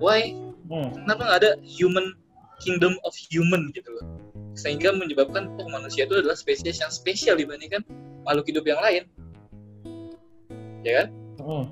Why? 0.01 0.33
Hmm. 0.73 0.93
Kenapa 1.05 1.21
nggak 1.29 1.39
ada 1.45 1.53
human 1.65 2.17
kingdom 2.65 2.97
of 3.05 3.13
human 3.29 3.69
gitu 3.77 3.93
loh? 3.93 4.09
Sehingga 4.57 4.93
menyebabkan 4.97 5.53
oh, 5.61 5.69
manusia 5.69 6.09
itu 6.09 6.17
adalah 6.17 6.37
spesies 6.37 6.81
yang 6.81 6.93
spesial 6.93 7.37
dibandingkan 7.37 7.85
makhluk 8.25 8.47
hidup 8.49 8.65
yang 8.67 8.81
lain 8.81 9.05
ya 10.83 10.93
kan 11.03 11.09
Hmm. 11.43 11.67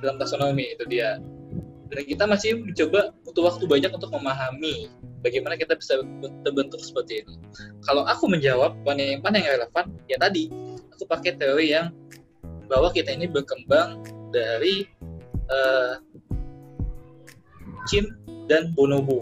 dalam 0.00 0.16
taksonomi 0.16 0.72
itu 0.72 0.84
dia 0.88 1.20
dan 1.90 2.02
kita 2.06 2.24
masih 2.24 2.56
mencoba 2.56 3.12
butuh 3.26 3.52
waktu 3.52 3.64
banyak 3.68 3.90
untuk 3.92 4.08
memahami 4.14 4.88
bagaimana 5.20 5.60
kita 5.60 5.76
bisa 5.76 6.00
terbentuk 6.46 6.80
seperti 6.80 7.26
ini 7.26 7.36
kalau 7.84 8.06
aku 8.08 8.30
menjawab 8.30 8.78
mana 8.86 9.02
yang 9.02 9.20
mana 9.20 9.42
yang 9.42 9.60
relevan 9.60 9.92
ya 10.08 10.16
tadi 10.16 10.48
aku 10.94 11.04
pakai 11.04 11.36
teori 11.36 11.76
yang 11.76 11.92
bahwa 12.70 12.94
kita 12.94 13.10
ini 13.10 13.26
berkembang 13.26 14.06
dari 14.30 14.86
uh, 15.50 15.98
dan 18.46 18.70
Bonobo. 18.78 19.18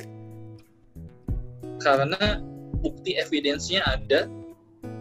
Karena 1.81 2.45
bukti 2.85 3.17
evidensinya 3.17 3.88
ada 3.88 4.28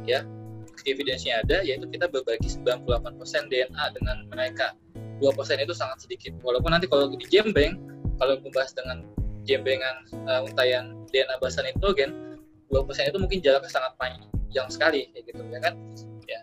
ya. 0.07 0.23
Bukti 0.71 0.95
evidensinya 0.95 1.43
ada 1.43 1.59
yaitu 1.67 1.83
kita 1.91 2.07
berbagi 2.07 2.47
98% 2.47 3.51
DNA 3.51 3.83
dengan 3.91 4.17
mereka. 4.31 4.71
2% 5.19 5.27
itu 5.59 5.73
sangat 5.75 6.07
sedikit. 6.07 6.31
Walaupun 6.45 6.71
nanti 6.71 6.87
kalau 6.87 7.11
di 7.11 7.27
Jembeng 7.27 7.75
kalau 8.17 8.39
membahas 8.41 8.71
dengan 8.73 9.03
jembengan 9.47 9.95
uh, 10.27 10.43
untayan 10.43 11.07
DNA 11.09 11.39
basa 11.39 11.63
nitrogen 11.63 12.37
2% 12.69 12.83
itu 12.83 13.17
mungkin 13.17 13.39
jaraknya 13.39 13.71
sangat 13.71 13.93
panjang 13.95 14.67
sekali 14.67 15.07
kayak 15.15 15.23
gitu 15.31 15.41
ya 15.47 15.59
kan 15.63 15.73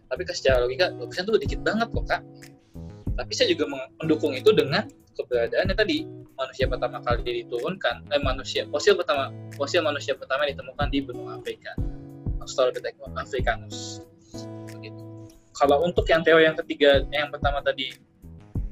tapi 0.08 0.22
secara 0.30 0.64
logika 0.64 0.92
2% 0.96 1.06
itu 1.06 1.32
sedikit 1.40 1.60
banget 1.64 1.88
kok 1.90 2.04
kak. 2.06 2.22
Tapi 3.14 3.32
saya 3.32 3.48
juga 3.54 3.70
mendukung 4.02 4.34
itu 4.34 4.50
dengan 4.50 4.90
keberadaannya 5.14 5.74
tadi 5.78 6.02
manusia 6.34 6.66
pertama 6.66 6.98
kali 6.98 7.46
diturunkan 7.46 8.10
eh 8.10 8.18
manusia 8.18 8.66
fosil 8.66 8.98
pertama 8.98 9.30
fosil 9.54 9.86
manusia 9.86 10.18
pertama 10.18 10.50
ditemukan 10.50 10.86
di 10.90 10.98
benua 11.02 11.38
Afrika. 11.38 11.78
Australopithecus 12.42 13.14
africanus. 13.14 13.78
Begitu. 14.74 15.02
Kalau 15.54 15.86
untuk 15.86 16.04
yang 16.10 16.26
teori 16.26 16.50
yang 16.50 16.58
ketiga 16.58 17.06
yang 17.14 17.30
pertama 17.30 17.62
tadi 17.62 17.94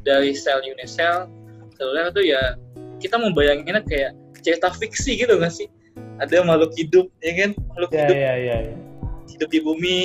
dari 0.02 0.34
sel 0.34 0.60
unisel 0.66 1.30
seluler 1.78 2.10
itu 2.10 2.34
ya 2.34 2.58
kita 2.98 3.16
membayanginnya 3.18 3.86
kayak 3.86 4.12
cerita 4.42 4.74
fiksi 4.74 5.22
gitu 5.22 5.38
nggak 5.38 5.54
sih? 5.54 5.70
Ada 6.18 6.42
makhluk 6.42 6.74
hidup 6.74 7.06
ya 7.22 7.32
kan? 7.38 7.50
Makhluk 7.70 7.90
ya, 7.94 7.98
hidup 8.02 8.16
ya, 8.18 8.34
ya, 8.34 8.56
ya. 8.70 8.74
hidup 9.30 9.48
di 9.48 9.60
bumi 9.62 9.98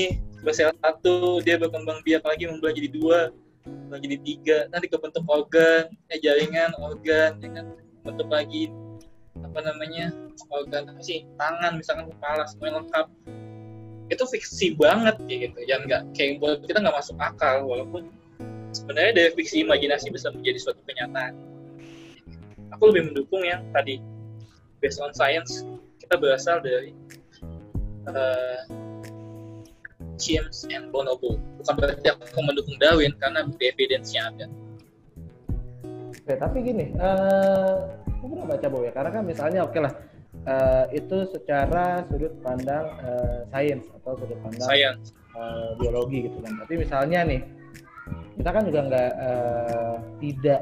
sel 0.54 0.72
satu 0.84 1.42
dia 1.44 1.58
berkembang 1.58 2.04
biak 2.04 2.24
lagi 2.24 2.48
membelah 2.48 2.74
jadi 2.75 2.89
dua 2.92 3.20
membelah 3.68 4.01
jadi 4.04 4.18
tiga. 4.24 4.58
Nanti 4.72 4.88
kebentuk 4.92 5.24
organ 5.27 5.92
eh 6.12 6.20
jaringan 6.20 6.72
organ 6.80 7.39
ya 7.42 7.50
kan? 7.51 7.66
Bentuk 8.06 8.27
lagi 8.32 8.72
apa 9.38 9.60
namanya 9.62 10.13
organ 10.50 10.89
apa 10.89 11.01
sih 11.04 11.27
tangan 11.38 11.77
misalkan 11.77 12.08
kepala 12.12 12.44
semuanya 12.48 12.84
lengkap. 12.84 13.08
Itu 14.08 14.24
fiksi 14.24 14.77
banget 14.80 15.20
kayak 15.27 15.39
gitu. 15.51 15.60
Yang 15.68 15.82
nggak 15.92 16.01
kayak 16.16 16.32
buat 16.39 16.63
kita 16.63 16.80
nggak 16.80 16.96
masuk 16.96 17.18
akal 17.20 17.68
walaupun 17.68 18.08
sebenarnya 18.72 19.13
dari 19.16 19.30
fiksi 19.36 19.66
imajinasi 19.68 20.12
bisa 20.13 20.32
menjadi 20.32 20.60
suatu 20.62 20.82
kenyataan. 20.88 21.34
Aku 22.75 22.92
lebih 22.92 23.12
mendukung 23.12 23.44
yang 23.44 23.63
tadi 23.72 24.00
based 24.84 25.00
on 25.00 25.12
science. 25.16 25.63
Kita 25.98 26.16
berasal 26.20 26.63
dari 26.63 26.96
uh, 28.08 28.63
James 30.17 30.65
and 30.74 30.89
Bonobo. 30.89 31.38
Bukan 31.62 31.74
berarti 31.77 32.09
aku 32.12 32.39
mendukung 32.43 32.75
Darwin 32.81 33.13
karena 33.21 33.45
bukti 33.45 33.69
evidence-nya 33.69 34.33
ada. 34.33 34.45
Oke, 36.12 36.33
tapi 36.36 36.57
gini, 36.59 36.91
uh, 37.00 37.88
aku 38.19 38.36
pernah 38.36 38.45
baca 38.51 38.67
bahwa 38.67 38.83
ya, 38.83 38.91
karena 38.91 39.12
kan 39.15 39.24
misalnya 39.24 39.59
oke 39.63 39.79
lah, 39.79 39.93
uh, 40.43 40.86
itu 40.91 41.17
secara 41.31 42.03
sudut 42.12 42.36
pandang 42.43 42.83
uh, 43.00 43.47
sains 43.55 43.88
atau 44.01 44.19
sudut 44.19 44.36
pandang 44.43 44.67
science. 44.67 45.15
uh, 45.39 45.71
biologi 45.79 46.27
gitu 46.27 46.38
kan. 46.43 46.59
Tapi 46.59 46.74
misalnya 46.83 47.24
nih, 47.24 47.41
kita 48.36 48.50
kan 48.51 48.63
juga 48.67 48.79
nggak 48.91 49.12
uh, 49.24 49.95
tidak 50.19 50.62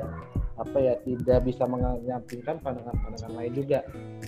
apa 0.56 0.78
ya 0.80 0.96
tidak 1.04 1.40
bisa 1.44 1.68
menyampingkan 1.68 2.56
pandangan-pandangan 2.62 3.34
lain 3.36 3.54
juga. 3.58 3.80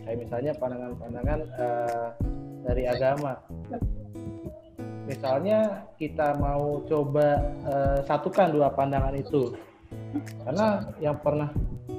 Kayak 0.03 0.17
misalnya 0.27 0.51
pandangan-pandangan 0.57 1.39
uh, 1.55 2.10
dari 2.65 2.84
agama 2.89 3.39
misalnya 5.08 5.88
kita 5.96 6.36
mau 6.36 6.84
coba 6.84 7.40
uh, 7.64 8.00
satukan 8.04 8.52
dua 8.52 8.68
pandangan 8.76 9.16
itu. 9.16 9.56
Karena 10.44 10.84
yang 11.00 11.16
pernah 11.24 11.50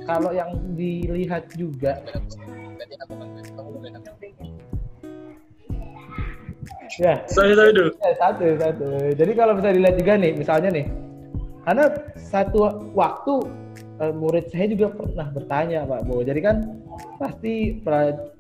kalau 0.05 0.31
yang 0.37 0.53
dilihat 0.77 1.49
juga 1.57 2.05
ya. 7.01 7.25
Sorry 7.33 7.57
sorry 7.57 7.73
dulu 7.73 7.91
Eh, 8.05 8.15
satu 8.21 8.45
satu. 8.61 8.87
Jadi 9.17 9.33
kalau 9.33 9.57
bisa 9.57 9.73
dilihat 9.73 9.97
juga 9.97 10.13
nih 10.21 10.33
misalnya 10.37 10.71
nih 10.71 10.87
karena 11.65 11.85
satu 12.17 12.93
waktu 12.97 13.45
uh, 14.01 14.13
murid 14.17 14.49
saya 14.49 14.73
juga 14.73 14.89
pernah 14.93 15.29
bertanya 15.33 15.85
Pak 15.85 16.01
Bo. 16.09 16.25
Jadi 16.25 16.41
kan 16.41 16.57
pasti 17.21 17.81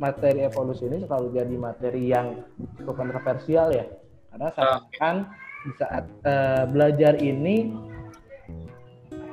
materi 0.00 0.44
evolusi 0.44 0.88
ini 0.88 1.04
selalu 1.04 1.28
jadi 1.36 1.54
materi 1.56 2.02
yang 2.08 2.40
cukup 2.80 3.00
kontroversial 3.00 3.72
ya 3.72 3.84
karena 4.28 4.48
Ah, 4.56 4.78
oke. 4.80 4.96
kan 4.96 5.16
di 5.64 5.70
saat 5.76 6.04
uh, 6.24 6.64
belajar 6.68 7.18
ini 7.18 7.72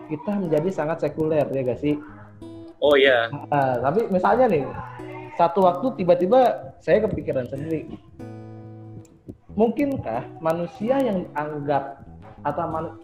kita 0.06 0.32
menjadi 0.38 0.70
sangat 0.70 1.02
sekuler 1.02 1.46
ya 1.50 1.62
gak 1.66 1.82
sih 1.82 1.98
oh 2.80 2.94
iya 2.94 3.30
Nah, 3.50 3.82
tapi 3.82 4.06
misalnya 4.12 4.46
nih, 4.46 4.66
satu 5.36 5.66
waktu 5.66 5.88
tiba-tiba 5.98 6.72
saya 6.78 7.02
kepikiran 7.08 7.48
sendiri. 7.50 7.88
Mungkinkah 9.56 10.28
manusia 10.44 11.00
yang 11.00 11.26
anggap 11.34 12.04
atau 12.44 12.66
man- 12.68 13.00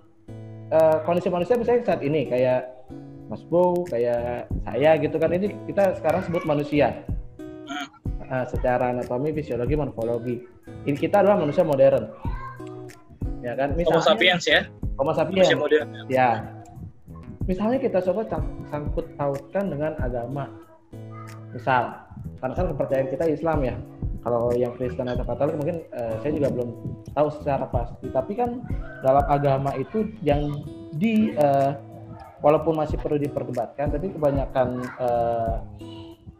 eh, 0.70 0.98
kondisi 1.08 1.32
manusia 1.32 1.56
misalnya 1.56 1.88
saat 1.88 2.04
ini 2.04 2.28
kayak 2.28 2.68
Mas 3.32 3.42
Bo, 3.48 3.88
kayak 3.88 4.52
saya 4.68 5.00
gitu 5.00 5.16
kan 5.16 5.32
ini 5.32 5.56
kita 5.66 5.96
sekarang 5.96 6.22
sebut 6.28 6.44
manusia. 6.44 6.92
Nah, 8.32 8.48
secara 8.48 8.96
anatomi, 8.96 9.36
fisiologi, 9.36 9.76
morfologi. 9.76 10.40
Ini 10.88 10.96
kita 10.96 11.20
adalah 11.20 11.44
manusia 11.44 11.68
modern. 11.68 12.08
Ya 13.44 13.60
kan? 13.60 13.76
Homo 13.76 14.00
sapiens 14.00 14.48
ya 14.48 14.64
Homo 14.96 15.12
sapiens. 15.12 15.52
manusia 15.52 15.60
modern 15.60 15.88
Ya. 16.08 16.48
Misalnya 17.44 17.84
kita 17.84 18.00
coba 18.00 18.24
sang- 18.32 18.64
sangkut 18.72 19.04
pautkan 19.20 19.68
dengan 19.68 20.00
agama. 20.00 20.48
Misal, 21.52 21.92
karena 22.40 22.54
kan 22.56 22.66
kepercayaan 22.72 23.10
kita 23.12 23.26
Islam 23.28 23.60
ya. 23.68 23.76
Kalau 24.24 24.54
yang 24.56 24.72
Kristen 24.80 25.12
atau 25.12 25.26
Katolik 25.28 25.60
mungkin 25.60 25.84
eh, 25.92 26.16
saya 26.24 26.32
juga 26.32 26.48
belum 26.56 26.70
tahu 27.12 27.28
secara 27.36 27.68
pasti. 27.68 28.08
Tapi 28.16 28.32
kan 28.38 28.64
dalam 29.04 29.26
agama 29.28 29.76
itu 29.76 30.08
yang 30.24 30.64
di 30.96 31.36
eh, 31.36 31.72
walaupun 32.40 32.80
masih 32.80 32.96
perlu 32.96 33.20
diperdebatkan, 33.20 33.92
tapi 33.92 34.14
kebanyakan 34.14 34.88
eh, 34.88 35.56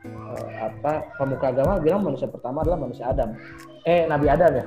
eh, 0.06 0.50
apa 0.62 1.12
pemuka 1.18 1.52
agama 1.54 1.82
bilang 1.82 2.02
manusia 2.06 2.28
pertama 2.30 2.62
adalah 2.66 2.80
manusia 2.80 3.10
Adam. 3.10 3.36
Eh 3.86 4.06
Nabi 4.06 4.28
Adam 4.30 4.52
ya. 4.54 4.66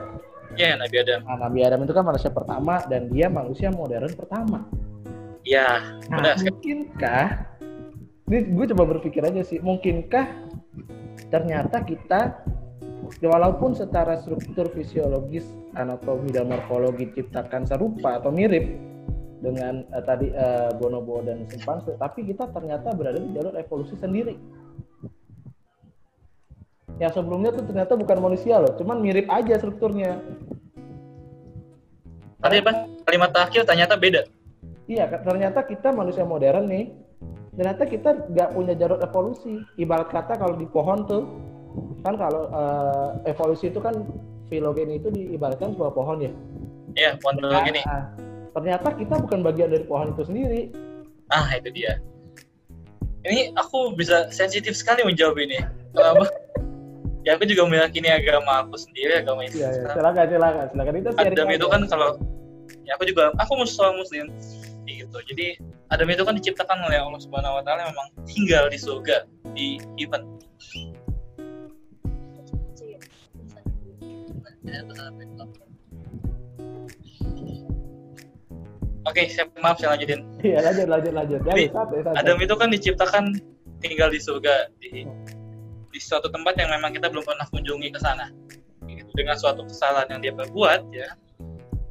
ya 0.55 0.71
Nabi 0.79 0.97
Adam 1.03 1.21
Nah, 1.26 1.37
Nabi 1.49 1.59
Adam 1.67 1.81
itu 1.83 1.93
kan 1.95 2.05
manusia 2.07 2.31
pertama 2.31 2.83
dan 2.87 3.11
dia 3.11 3.26
manusia 3.26 3.69
modern 3.75 4.12
pertama. 4.14 4.67
ya 5.45 6.00
Nah, 6.09 6.19
benar 6.23 6.35
sekali. 6.41 6.49
mungkinkah 6.50 7.25
ini 8.25 8.38
gue 8.57 8.67
coba 8.73 8.85
berpikir 8.97 9.21
aja 9.21 9.45
sih, 9.45 9.61
mungkinkah 9.61 10.25
ternyata 11.29 11.85
kita 11.85 12.41
walaupun 13.21 13.76
secara 13.76 14.17
struktur 14.17 14.73
fisiologis, 14.73 15.45
anatomi 15.76 16.33
dan 16.33 16.49
morfologi 16.49 17.12
ciptakan 17.12 17.69
serupa 17.69 18.17
atau 18.17 18.33
mirip 18.33 18.64
dengan 19.45 19.85
eh, 19.93 20.05
tadi 20.09 20.33
eh, 20.33 20.73
bonobo 20.81 21.21
dan 21.21 21.45
simpanse, 21.53 21.93
tapi 22.00 22.25
kita 22.25 22.49
ternyata 22.49 22.97
berada 22.97 23.21
di 23.21 23.29
jalur 23.37 23.53
evolusi 23.61 23.93
sendiri. 24.00 24.41
Yang 27.02 27.12
sebelumnya 27.18 27.50
tuh 27.50 27.64
ternyata 27.66 27.98
bukan 27.98 28.18
manusia 28.22 28.62
loh, 28.62 28.72
cuman 28.78 29.02
mirip 29.02 29.26
aja 29.30 29.58
strukturnya. 29.58 30.22
tadi 32.44 32.60
apa 32.60 32.84
kalimat 33.08 33.32
terakhir 33.32 33.64
ternyata 33.64 33.96
beda 33.96 34.28
Iya, 34.84 35.08
ternyata 35.24 35.64
kita 35.64 35.96
manusia 35.96 36.28
modern 36.28 36.68
nih. 36.68 36.92
Ternyata 37.56 37.88
kita 37.88 38.28
nggak 38.28 38.52
punya 38.52 38.76
jalur 38.76 39.00
evolusi. 39.00 39.64
Ibarat 39.80 40.12
kata 40.12 40.36
kalau 40.36 40.60
di 40.60 40.68
pohon 40.68 41.08
tuh, 41.08 41.24
kan 42.04 42.20
kalau 42.20 42.52
eh, 42.52 43.32
evolusi 43.32 43.72
itu 43.72 43.80
kan 43.80 43.96
filogeni 44.52 45.00
itu 45.00 45.08
diibaratkan 45.08 45.72
sebuah 45.72 45.92
pohon 45.96 46.20
ya. 46.20 46.32
ya 46.94 47.10
pohon 47.18 47.40
biologi 47.40 47.80
nih 47.80 47.84
Nah, 47.88 48.04
ternyata 48.54 48.88
kita 48.94 49.14
bukan 49.18 49.40
bagian 49.42 49.68
dari 49.72 49.84
pohon 49.88 50.14
itu 50.14 50.22
sendiri. 50.28 50.62
ah 51.32 51.48
itu 51.56 51.72
dia 51.72 51.98
ini 53.24 53.50
aku 53.56 53.96
bisa 53.96 54.28
sensitif 54.28 54.76
sekali 54.76 55.00
menjawab 55.02 55.40
ini 55.40 55.56
kenapa 55.96 56.28
ya 57.25 57.40
aku 57.40 57.45
juga 57.49 57.64
meyakini 57.64 58.09
agama 58.12 58.69
aku 58.69 58.76
sendiri 58.76 59.25
agama 59.25 59.43
Iya, 59.49 59.50
Islam 59.50 59.73
ya. 59.73 59.93
silakan, 59.97 60.25
silakan, 60.28 60.64
silakan 60.73 60.95
itu 61.00 61.09
Adam 61.16 61.49
itu 61.50 61.66
kan 61.73 61.81
kalau 61.88 62.09
ya 62.85 62.93
aku 63.00 63.04
juga 63.09 63.33
aku 63.40 63.52
muslim 63.57 63.93
muslim 63.97 64.26
gitu 64.85 65.19
jadi 65.33 65.57
Adam 65.88 66.09
itu 66.12 66.23
kan 66.25 66.35
diciptakan 66.37 66.78
oleh 66.85 67.00
Allah 67.00 67.21
Subhanahu 67.21 67.61
Wa 67.61 67.62
Taala 67.64 67.88
memang 67.88 68.09
tinggal 68.28 68.69
di 68.69 68.76
surga 68.76 69.25
di 69.57 69.81
event 69.97 70.25
Oke, 79.04 79.28
siap 79.28 79.52
maaf 79.61 79.76
saya 79.76 79.95
lanjutin. 79.95 80.25
Iya 80.40 80.64
lanjut 80.64 80.87
lanjut 80.88 81.12
lanjut. 81.12 81.40
Ya, 81.45 81.52
Jadi, 81.52 81.64
satu, 81.69 81.95
satu. 82.00 82.16
Adam 82.16 82.37
itu 82.40 82.54
kan 82.57 82.69
diciptakan 82.73 83.25
tinggal 83.85 84.09
di 84.09 84.16
surga 84.16 84.73
di 84.81 85.04
di 85.94 86.02
suatu 86.02 86.26
tempat 86.26 86.58
yang 86.58 86.74
memang 86.74 86.90
kita 86.90 87.06
belum 87.06 87.22
pernah 87.22 87.46
kunjungi 87.54 87.94
ke 87.94 87.98
sana. 88.02 88.34
Gitu. 88.90 89.06
Dengan 89.14 89.38
suatu 89.38 89.62
kesalahan 89.62 90.10
yang 90.10 90.20
dia 90.20 90.32
perbuat 90.34 90.90
ya, 90.90 91.14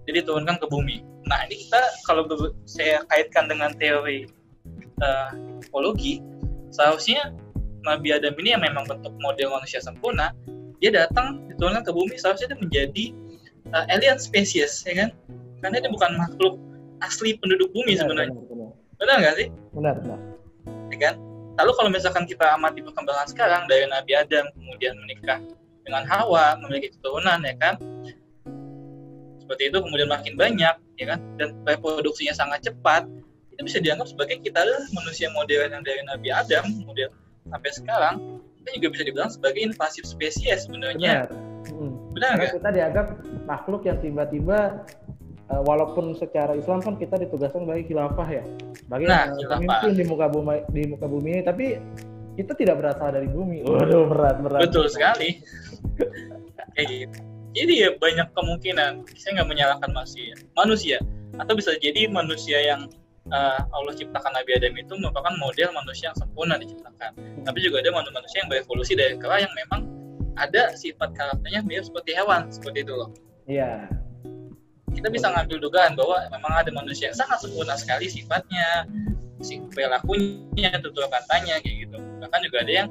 jadi 0.03 0.27
turunkan 0.27 0.59
ke 0.59 0.67
bumi. 0.67 1.07
Nah 1.23 1.47
ini 1.47 1.63
kita 1.63 1.79
kalau 2.03 2.27
saya 2.67 3.07
kaitkan 3.07 3.47
dengan 3.47 3.71
teori 3.79 4.27
ekologi, 5.63 6.19
seharusnya 6.75 7.31
Nabi 7.87 8.11
Adam 8.11 8.35
ini 8.39 8.55
yang 8.55 8.63
memang 8.63 8.87
bentuk 8.87 9.15
model 9.23 9.55
manusia 9.55 9.79
sempurna, 9.79 10.35
dia 10.83 10.91
datang 10.91 11.47
diturunkan 11.51 11.83
ke 11.87 11.91
bumi 11.95 12.15
seharusnya 12.19 12.51
dia 12.55 12.59
menjadi 12.59 13.05
eh, 13.71 13.85
alien 13.91 14.19
spesies, 14.19 14.83
ya 14.83 15.07
kan? 15.07 15.09
Karena 15.63 15.79
dia 15.79 15.91
bukan 15.91 16.11
makhluk 16.19 16.59
asli 17.03 17.35
penduduk 17.39 17.71
bumi 17.71 17.95
Benar, 17.95 18.03
sebenarnya. 18.03 18.35
benar, 18.99 19.17
benar. 19.19 19.33
Sih? 19.35 19.47
Benar, 19.75 19.93
benar. 19.99 20.19
ya 20.91 20.97
kan? 20.99 21.15
Lalu 21.53 21.71
kalau 21.77 21.89
misalkan 21.93 22.25
kita 22.25 22.57
amati 22.57 22.81
perkembangan 22.81 23.29
sekarang 23.29 23.69
dari 23.69 23.85
Nabi 23.85 24.17
Adam 24.17 24.49
kemudian 24.57 24.97
menikah 25.05 25.37
dengan 25.85 26.03
Hawa 26.09 26.57
memiliki 26.63 26.97
keturunan 26.97 27.37
ya 27.45 27.53
kan? 27.61 27.75
Seperti 29.37 29.69
itu 29.69 29.77
kemudian 29.77 30.09
makin 30.09 30.33
banyak 30.33 30.75
ya 30.97 31.05
kan? 31.13 31.19
Dan 31.37 31.53
reproduksinya 31.67 32.33
sangat 32.33 32.65
cepat. 32.65 33.05
Itu 33.53 33.61
bisa 33.69 33.77
dianggap 33.77 34.09
sebagai 34.09 34.41
kita 34.41 34.65
adalah 34.65 34.81
manusia 34.97 35.29
modern 35.29 35.77
yang 35.77 35.83
dari 35.85 36.01
Nabi 36.09 36.29
Adam 36.33 36.65
kemudian 36.81 37.13
sampai 37.45 37.71
sekarang 37.75 38.15
kita 38.63 38.69
juga 38.79 38.87
bisa 38.97 39.03
dibilang 39.05 39.29
sebagai 39.29 39.61
invasif 39.61 40.03
spesies 40.09 40.65
sebenarnya. 40.65 41.29
Benar. 41.29 41.53
Mm. 41.69 41.93
Benar 42.13 42.33
Karena 42.39 42.55
kita 42.57 42.69
dianggap 42.73 43.05
makhluk 43.45 43.81
yang 43.85 43.97
tiba-tiba 44.01 44.87
walaupun 45.61 46.17
secara 46.17 46.57
Islam 46.57 46.81
kan 46.81 46.97
kita 46.97 47.19
ditugaskan 47.21 47.67
sebagai 47.67 47.85
khilafah 47.91 48.27
ya, 48.31 48.43
sebagai 48.79 49.05
Nah, 49.05 49.29
eh, 49.29 49.45
pemimpin 49.45 49.91
di 49.93 50.03
muka 50.07 50.25
bumi 50.31 50.57
di 50.71 50.81
muka 50.89 51.05
bumi 51.05 51.29
ini, 51.37 51.41
tapi 51.45 51.65
kita 52.33 52.57
tidak 52.57 52.81
berasal 52.81 53.13
dari 53.13 53.29
bumi. 53.29 53.61
Waduh 53.61 54.09
berat 54.09 54.41
berat. 54.41 54.61
Betul 54.65 54.89
sekali. 54.89 55.43
Kayak 56.73 56.87
gitu. 56.89 57.17
Jadi 57.53 57.73
ya 57.85 57.89
banyak 57.93 58.27
kemungkinan. 58.33 58.91
Saya 59.13 59.31
nggak 59.41 59.49
menyalahkan 59.53 59.89
manusia, 59.93 60.33
manusia 60.57 60.97
atau 61.37 61.53
bisa 61.57 61.73
jadi 61.81 62.09
manusia 62.09 62.57
yang 62.61 62.89
uh, 63.29 63.61
Allah 63.73 63.93
ciptakan 63.93 64.33
Nabi 64.33 64.57
Adam 64.57 64.73
itu 64.77 64.93
merupakan 64.97 65.33
model 65.37 65.69
manusia 65.73 66.09
yang 66.09 66.17
sempurna 66.17 66.57
diciptakan. 66.57 67.13
Tapi 67.45 67.57
juga 67.61 67.85
ada 67.85 67.93
manusia 67.93 68.41
yang 68.41 68.49
berevolusi 68.49 68.93
dari 68.97 69.15
kera 69.21 69.41
yang 69.41 69.53
memang 69.53 69.85
ada 70.33 70.73
sifat 70.73 71.13
karakternya 71.13 71.61
mirip 71.61 71.85
seperti 71.85 72.17
hewan 72.17 72.49
seperti 72.49 72.85
itu 72.85 72.93
loh. 72.97 73.09
Iya. 73.45 73.85
Kita 75.03 75.11
bisa 75.11 75.27
ngambil 75.35 75.57
dugaan 75.59 75.99
bahwa 75.99 76.15
memang 76.31 76.53
ada 76.63 76.71
manusia 76.71 77.11
yang 77.11 77.17
sangat 77.19 77.43
sempurna 77.43 77.75
sekali 77.75 78.07
sifatnya, 78.07 78.87
si 79.43 79.59
perilakunya, 79.75 80.71
tutur 80.79 81.11
katanya 81.11 81.59
kayak 81.59 81.91
gitu. 81.91 81.99
Bahkan 82.23 82.39
juga 82.47 82.57
ada 82.63 82.71
yang 82.71 82.87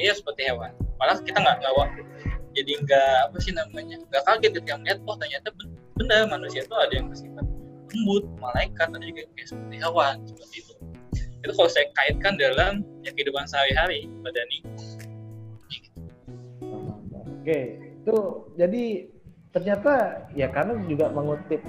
dia 0.00 0.16
seperti 0.16 0.48
hewan. 0.48 0.72
Malah 0.96 1.20
kita 1.20 1.36
nggak 1.36 1.60
nggak 1.60 2.08
jadi 2.56 2.72
nggak 2.82 3.12
apa 3.30 3.36
sih 3.38 3.52
namanya 3.54 3.96
nggak 4.10 4.22
kaget 4.26 4.50
ketika 4.58 4.74
melihat 4.80 4.98
oh 5.06 5.16
ternyata 5.20 5.48
ben- 5.54 5.76
benar 6.00 6.26
manusia 6.26 6.66
itu 6.66 6.74
ada 6.74 6.92
yang 6.96 7.06
bersifat 7.06 7.46
lembut, 7.90 8.24
malaikat, 8.38 8.88
ada 8.90 9.02
juga 9.02 9.22
kayak 9.34 9.46
seperti 9.50 9.76
hewan 9.82 10.14
seperti 10.24 10.56
itu. 10.62 10.74
Itu 11.42 11.52
kalau 11.56 11.70
saya 11.70 11.86
kaitkan 11.92 12.34
dalam 12.38 12.72
ya, 13.02 13.10
kehidupan 13.12 13.44
sehari-hari, 13.50 14.06
Mbak 14.22 14.32
Dani. 14.32 14.58
Oke, 17.40 17.60
itu 17.82 18.16
jadi 18.54 18.84
ternyata 19.50 20.22
ya 20.34 20.46
karena 20.50 20.78
juga 20.86 21.10
mengutip 21.10 21.62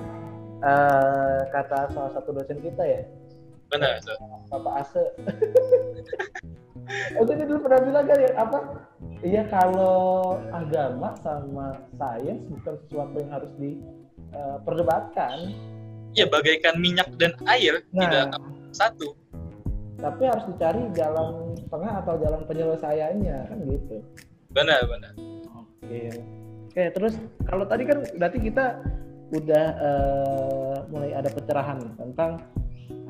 eh, 0.62 1.42
kata 1.50 1.90
salah 1.94 2.12
satu 2.14 2.30
dosen 2.34 2.62
kita 2.62 2.84
ya, 2.86 3.02
Benar 3.72 3.98
itu. 3.98 4.14
Bapak 4.52 4.74
Ase. 4.84 5.04
Itu 7.16 7.32
dia 7.32 7.46
dulu 7.48 7.70
pernah 7.70 7.80
bilang 7.88 8.04
kan 8.04 8.20
ya 8.20 8.32
apa? 8.36 8.60
Iya 9.24 9.44
kalau 9.48 10.36
agama 10.52 11.16
sama 11.24 11.80
sains 11.96 12.42
bukan 12.52 12.76
sesuatu 12.84 13.16
yang 13.22 13.32
harus 13.32 13.52
diperdebatkan, 13.62 15.38
Ya 16.12 16.28
bagaikan 16.28 16.76
minyak 16.84 17.08
dan 17.16 17.32
air 17.48 17.80
tidak 17.96 18.36
nah 18.36 18.44
satu. 18.76 19.16
tapi 20.02 20.26
harus 20.28 20.44
dicari 20.52 20.82
jalan 20.98 21.56
tengah 21.72 22.02
atau 22.04 22.20
jalan 22.20 22.44
penyelesaiannya 22.50 23.38
kan 23.48 23.58
gitu. 23.70 24.04
Benar 24.52 24.84
benar. 24.90 25.14
Oke. 25.56 26.20
Oke, 26.72 26.88
terus 26.96 27.20
kalau 27.52 27.68
tadi 27.68 27.84
kan 27.84 28.00
berarti 28.16 28.40
kita 28.40 28.80
udah 29.36 29.66
eh, 29.76 30.78
mulai 30.88 31.12
ada 31.12 31.28
pencerahan 31.28 31.84
tentang 32.00 32.40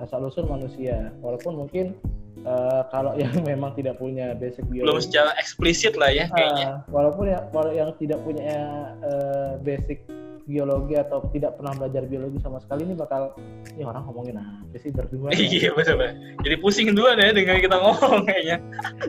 asal 0.02 0.26
usul 0.26 0.50
manusia. 0.50 1.14
Walaupun 1.22 1.62
mungkin 1.62 1.94
eh, 2.42 2.82
kalau 2.90 3.14
yang 3.22 3.30
memang 3.50 3.78
tidak 3.78 4.02
punya 4.02 4.34
basic 4.34 4.66
Belum 4.66 4.98
biologi, 4.98 5.14
secara 5.14 5.38
eksplisit 5.38 5.94
lah 5.94 6.10
ya 6.10 6.26
kayaknya. 6.34 6.68
ah, 6.74 6.76
walaupun 6.90 7.30
ya 7.30 7.40
walau 7.54 7.70
yang 7.70 7.94
tidak 8.02 8.18
punya 8.26 8.66
eh, 9.06 9.54
basic 9.62 10.10
biologi 10.50 10.98
atau 10.98 11.22
tidak 11.30 11.54
pernah 11.62 11.78
belajar 11.78 12.02
biologi 12.10 12.42
sama 12.42 12.58
sekali 12.66 12.82
ini 12.90 12.98
bakal 12.98 13.38
ini 13.78 13.86
orang 13.86 14.10
ngomongin 14.10 14.42
apa 14.42 14.78
sih 14.82 14.90
berdua 14.90 15.30
ya? 15.30 15.38
Iya 15.38 15.70
betul. 15.78 16.02
Jadi 16.42 16.56
pusing 16.58 16.98
dua 16.98 17.14
deh 17.14 17.30
dengan 17.30 17.62
kita 17.62 17.78
ngomong 17.78 18.26
kayaknya. 18.26 18.58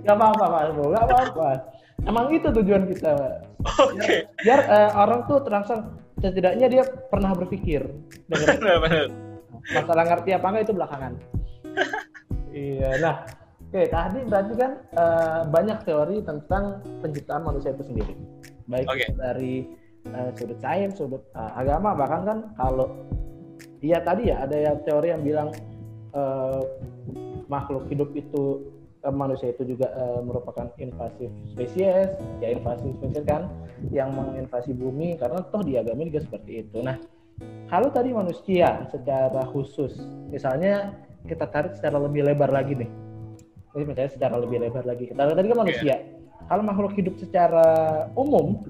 Gak 0.05 0.13
apa-apa 0.13 0.45
Mas 0.45 0.71
Bo, 0.77 0.93
gak 0.93 1.09
apa-apa. 1.09 1.49
Emang 2.03 2.35
itu 2.35 2.49
tujuan 2.51 2.89
kita, 2.91 3.15
Pak. 3.15 3.53
Oke. 3.63 4.27
biar 4.43 4.61
eh, 4.67 4.91
orang 4.99 5.21
tuh 5.31 5.39
terangsang 5.47 5.95
setidaknya 6.19 6.67
dia 6.67 6.83
pernah 6.87 7.35
berpikir 7.35 7.83
Benar 8.31 9.11
masalah 9.71 10.05
ngerti 10.11 10.31
apa 10.35 10.47
enggak 10.51 10.65
itu 10.67 10.75
belakangan 10.75 11.13
iya 12.51 12.91
nah 12.99 13.15
oke 13.71 13.81
tadi 13.87 14.21
berarti 14.27 14.55
kan 14.59 14.73
eh, 14.99 15.41
banyak 15.47 15.79
teori 15.87 16.17
tentang 16.27 16.83
penciptaan 17.01 17.43
manusia 17.47 17.71
itu 17.71 17.87
sendiri 17.87 18.15
baik 18.67 18.87
Oke. 18.91 19.07
dari 19.15 19.55
eh, 20.11 20.31
sudut 20.35 20.59
sains 20.59 20.99
sudut 20.99 21.23
eh, 21.39 21.53
agama 21.55 21.95
bahkan 21.95 22.23
kan 22.27 22.39
kalau 22.59 22.91
iya 23.79 24.03
tadi 24.03 24.35
ya 24.35 24.43
ada 24.43 24.57
yang 24.59 24.79
teori 24.83 25.15
yang 25.15 25.23
bilang 25.23 25.49
eh, 26.11 26.61
makhluk 27.47 27.87
hidup 27.87 28.11
itu 28.19 28.67
manusia 29.11 29.51
itu 29.51 29.75
juga 29.75 29.91
eh, 29.91 30.21
merupakan 30.23 30.71
invasif 30.79 31.27
spesies 31.51 32.15
ya 32.39 32.49
invasif 32.55 32.95
spesies 33.03 33.27
kan 33.27 33.51
yang 33.91 34.15
menginvasi 34.15 34.71
bumi 34.71 35.19
karena 35.19 35.43
toh 35.51 35.65
di 35.67 35.75
agama 35.75 36.07
juga 36.07 36.23
seperti 36.23 36.63
itu. 36.63 36.79
Nah 36.87 37.03
kalau 37.67 37.91
tadi 37.91 38.15
manusia 38.15 38.87
secara 38.95 39.43
khusus 39.51 39.99
misalnya 40.31 40.95
kita 41.27 41.51
tarik 41.51 41.75
secara 41.75 41.99
lebih 41.99 42.23
lebar 42.23 42.55
lagi 42.55 42.79
nih. 42.79 42.91
Ini 43.73 43.85
misalnya 43.89 44.13
secara 44.13 44.37
lebih 44.39 44.63
lebar 44.63 44.85
lagi. 44.87 45.11
Kita 45.11 45.19
tarik 45.19 45.35
tadi 45.35 45.49
kan 45.51 45.59
manusia. 45.65 45.95
Kalau 46.47 46.63
makhluk 46.63 46.93
hidup 46.95 47.15
secara 47.19 47.67
umum 48.15 48.69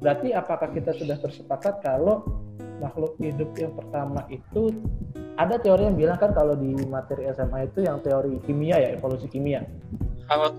berarti 0.00 0.32
apakah 0.32 0.72
kita 0.72 0.96
sudah 0.96 1.16
bersepakat 1.20 1.84
kalau 1.84 2.24
makhluk 2.80 3.14
hidup 3.20 3.52
yang 3.60 3.76
pertama 3.76 4.24
itu 4.32 4.72
ada 5.40 5.56
teori 5.56 5.88
yang 5.88 5.96
bilang 5.96 6.18
kan 6.20 6.36
kalau 6.36 6.52
di 6.52 6.76
materi 6.84 7.24
SMA 7.32 7.72
itu 7.72 7.88
yang 7.88 7.96
teori 8.04 8.36
kimia 8.44 8.76
ya 8.76 8.88
evolusi 8.92 9.24
kimia 9.26 9.64
Hawat 10.28 10.54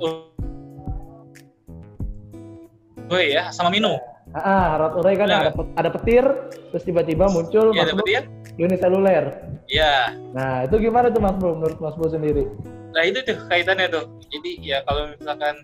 Gue 3.08 3.24
ya 3.30 3.52
sama 3.54 3.70
Minu. 3.70 4.00
ah 4.32 4.80
Harold 4.80 4.96
Urey 5.04 5.20
kan 5.20 5.28
Benar. 5.28 5.52
ada, 5.52 5.64
ada 5.76 5.90
petir 5.92 6.24
terus 6.72 6.88
tiba-tiba 6.88 7.28
muncul 7.28 7.76
Iya 7.76 7.84
makhluk 7.84 8.00
dapat 8.00 8.08
ya? 8.08 8.22
uniseluler 8.58 9.26
Iya. 9.68 9.96
nah 10.32 10.64
itu 10.64 10.80
gimana 10.80 11.12
tuh 11.12 11.20
Mas 11.20 11.36
Bro 11.36 11.60
menurut 11.60 11.78
Mas 11.84 11.96
Bro 12.00 12.08
sendiri 12.10 12.48
Nah 12.92 13.08
itu 13.08 13.24
tuh 13.24 13.40
kaitannya 13.48 13.88
tuh. 13.88 14.04
Jadi 14.28 14.68
ya 14.68 14.84
kalau 14.84 15.16
misalkan 15.16 15.64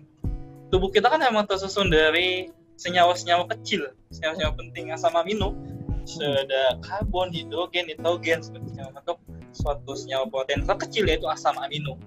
tubuh 0.72 0.88
kita 0.88 1.12
kan 1.12 1.20
emang 1.20 1.44
tersusun 1.44 1.92
dari 1.92 2.48
senyawa-senyawa 2.80 3.44
kecil, 3.52 3.84
senyawa-senyawa 4.08 4.56
penting 4.56 4.88
asam 4.96 5.12
amino. 6.16 6.40
Ada 6.48 6.62
karbon, 6.80 7.28
hidrogen, 7.34 7.84
nitrogen 7.92 8.40
seperti 8.40 8.72
senyawa 8.72 8.90
bentuk 8.96 9.18
suatu 9.52 9.92
senyawa 9.92 10.24
protein 10.32 10.64
kecil 10.64 11.04
yaitu 11.04 11.28
asam 11.28 11.56
amino. 11.60 12.00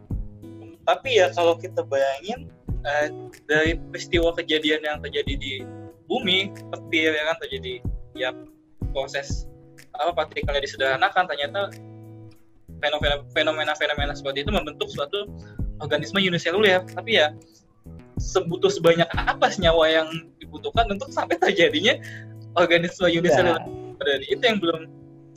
Tapi 0.81 1.21
ya 1.21 1.29
kalau 1.37 1.53
kita 1.59 1.85
bayangin 1.85 2.49
eh, 2.81 3.07
dari 3.45 3.77
peristiwa 3.77 4.33
kejadian 4.33 4.81
yang 4.81 4.97
terjadi 5.05 5.33
di 5.37 5.53
bumi, 6.09 6.49
petir 6.73 7.13
ya 7.13 7.23
kan 7.31 7.37
terjadi 7.45 7.73
ya 8.17 8.29
proses 8.91 9.47
apa 9.95 10.11
partikelnya 10.25 10.63
disederhanakan 10.63 11.29
ternyata 11.29 11.71
fenomena 12.81 13.23
fenomena-fenomena 13.31 14.13
seperti 14.17 14.43
itu 14.43 14.51
membentuk 14.51 14.89
suatu 14.89 15.29
organisme 15.79 16.19
uniseluler 16.19 16.83
tapi 16.91 17.21
ya 17.21 17.31
sebutuh 18.17 18.69
sebanyak 18.69 19.07
apa 19.13 19.49
senyawa 19.49 19.89
yang 19.89 20.07
dibutuhkan 20.37 20.85
untuk 20.91 21.09
sampai 21.09 21.37
terjadinya 21.39 21.97
organisme 22.55 23.07
uniseluler 23.07 23.80
dan 24.05 24.19
itu 24.25 24.43
yang 24.43 24.59
belum 24.59 24.81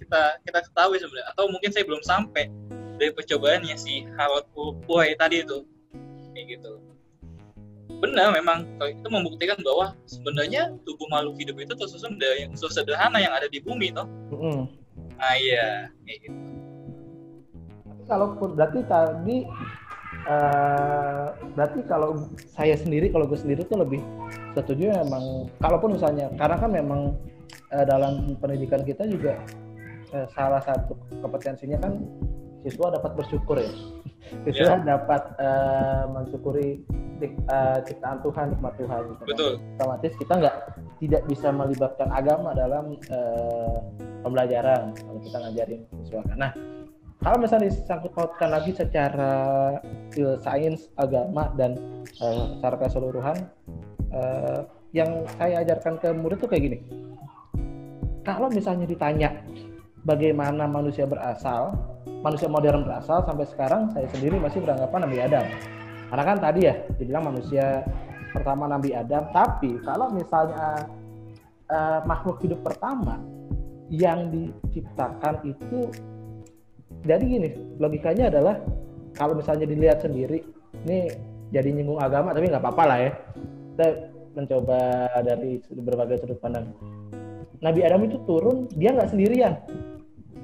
kita 0.00 0.22
kita 0.44 0.58
ketahui 0.70 0.98
sebenarnya. 1.00 1.28
Atau 1.34 1.44
mungkin 1.50 1.70
saya 1.70 1.84
belum 1.86 2.02
sampai 2.04 2.50
dari 2.98 3.10
percobaannya 3.14 3.76
si 3.76 4.06
Harold 4.16 4.46
Urey 4.86 5.16
tadi 5.18 5.42
itu. 5.42 5.66
Kayak 6.34 6.58
gitu. 6.58 6.72
Benar 8.02 8.34
memang. 8.34 8.66
Kalau 8.76 8.90
itu 8.90 9.08
membuktikan 9.08 9.58
bahwa 9.62 9.94
sebenarnya 10.04 10.74
tubuh 10.84 11.06
makhluk 11.08 11.38
hidup 11.40 11.56
itu 11.58 11.72
tersusun 11.74 12.18
dari 12.18 12.50
unsur 12.50 12.68
sederhana 12.68 13.18
yang 13.22 13.32
ada 13.32 13.46
di 13.48 13.62
bumi 13.62 13.94
toh. 13.94 14.06
Mm-mm. 14.34 14.68
nah 15.14 15.34
iya. 15.38 15.88
Kayak 16.04 16.18
gitu. 16.28 16.38
Kalaupun 18.04 18.52
berarti 18.52 18.80
tadi 18.84 19.36
uh, 20.28 21.32
berarti 21.56 21.80
kalau 21.88 22.28
saya 22.52 22.76
sendiri 22.76 23.08
kalau 23.08 23.24
gue 23.24 23.38
sendiri 23.38 23.64
tuh 23.64 23.80
lebih 23.80 24.04
setuju 24.52 24.92
memang 24.92 25.48
kalaupun 25.58 25.96
misalnya 25.96 26.28
karena 26.36 26.56
kan 26.60 26.70
memang 26.70 27.00
uh, 27.72 27.84
dalam 27.84 28.36
pendidikan 28.38 28.82
kita 28.82 29.08
juga 29.08 29.40
uh, 30.12 30.26
salah 30.32 30.62
satu 30.62 30.96
kompetensinya 31.20 31.78
kan 31.80 32.00
siswa 32.64 32.96
dapat 32.96 33.12
bersyukur 33.16 33.60
ya 33.60 33.72
siswa 34.48 34.80
yeah. 34.80 34.96
dapat 34.96 35.22
uh, 35.36 36.08
mensyukuri 36.08 36.80
uh, 37.52 37.78
ciptaan 37.84 38.18
Tuhan 38.24 38.56
nikmat 38.56 38.74
Tuhan 38.80 39.00
gitu. 39.12 39.24
betul 39.28 39.52
otomatis 39.76 40.12
kita 40.16 40.32
nggak 40.40 40.56
tidak 41.02 41.22
bisa 41.28 41.48
melibatkan 41.52 42.08
agama 42.08 42.56
dalam 42.56 42.96
uh, 43.12 43.78
pembelajaran 44.24 44.96
kalau 44.96 45.20
kita 45.20 45.36
ngajarin 45.44 45.80
siswa 46.00 46.24
nah 46.34 46.52
kalau 47.24 47.40
misalnya 47.40 47.72
disangkut 47.72 48.12
pautkan 48.12 48.52
lagi 48.52 48.72
secara 48.76 49.32
uh, 50.16 50.36
sains 50.44 50.92
agama 50.96 51.52
dan 51.56 51.76
uh, 52.20 52.56
secara 52.56 52.76
keseluruhan 52.80 53.36
uh, 54.12 54.60
yang 54.94 55.24
saya 55.40 55.64
ajarkan 55.64 55.98
ke 55.98 56.08
murid 56.14 56.38
tuh 56.38 56.48
kayak 56.48 56.64
gini 56.68 56.78
kalau 58.24 58.48
misalnya 58.48 58.88
ditanya 58.88 59.44
bagaimana 60.02 60.64
manusia 60.64 61.04
berasal 61.04 61.76
manusia 62.24 62.48
modern 62.48 62.88
berasal 62.88 63.20
sampai 63.28 63.44
sekarang 63.52 63.92
saya 63.92 64.08
sendiri 64.08 64.40
masih 64.40 64.64
beranggapan 64.64 65.00
Nabi 65.04 65.18
Adam. 65.20 65.44
Karena 66.08 66.24
kan 66.24 66.36
tadi 66.40 66.60
ya 66.64 66.74
dibilang 66.96 67.24
manusia 67.28 67.84
pertama 68.32 68.64
Nabi 68.64 68.96
Adam, 68.96 69.28
tapi 69.30 69.76
kalau 69.84 70.08
misalnya 70.10 70.88
uh, 71.68 72.00
makhluk 72.08 72.40
hidup 72.40 72.64
pertama 72.64 73.20
yang 73.92 74.32
diciptakan 74.32 75.44
itu 75.44 75.92
jadi 77.04 77.20
gini, 77.20 77.48
logikanya 77.76 78.32
adalah 78.32 78.56
kalau 79.12 79.36
misalnya 79.36 79.68
dilihat 79.68 80.00
sendiri, 80.00 80.40
ini 80.88 81.12
jadi 81.52 81.68
nyinggung 81.68 82.00
agama 82.00 82.32
tapi 82.32 82.48
nggak 82.48 82.64
apa-apa 82.64 82.84
lah 82.88 82.98
ya. 83.04 83.10
Kita 83.74 83.86
mencoba 84.34 84.80
dari 85.22 85.60
berbagai 85.68 86.24
sudut 86.24 86.38
pandang. 86.40 86.72
Nabi 87.64 87.80
Adam 87.80 88.04
itu 88.04 88.20
turun, 88.28 88.68
dia 88.76 88.92
nggak 88.92 89.08
sendirian 89.08 89.56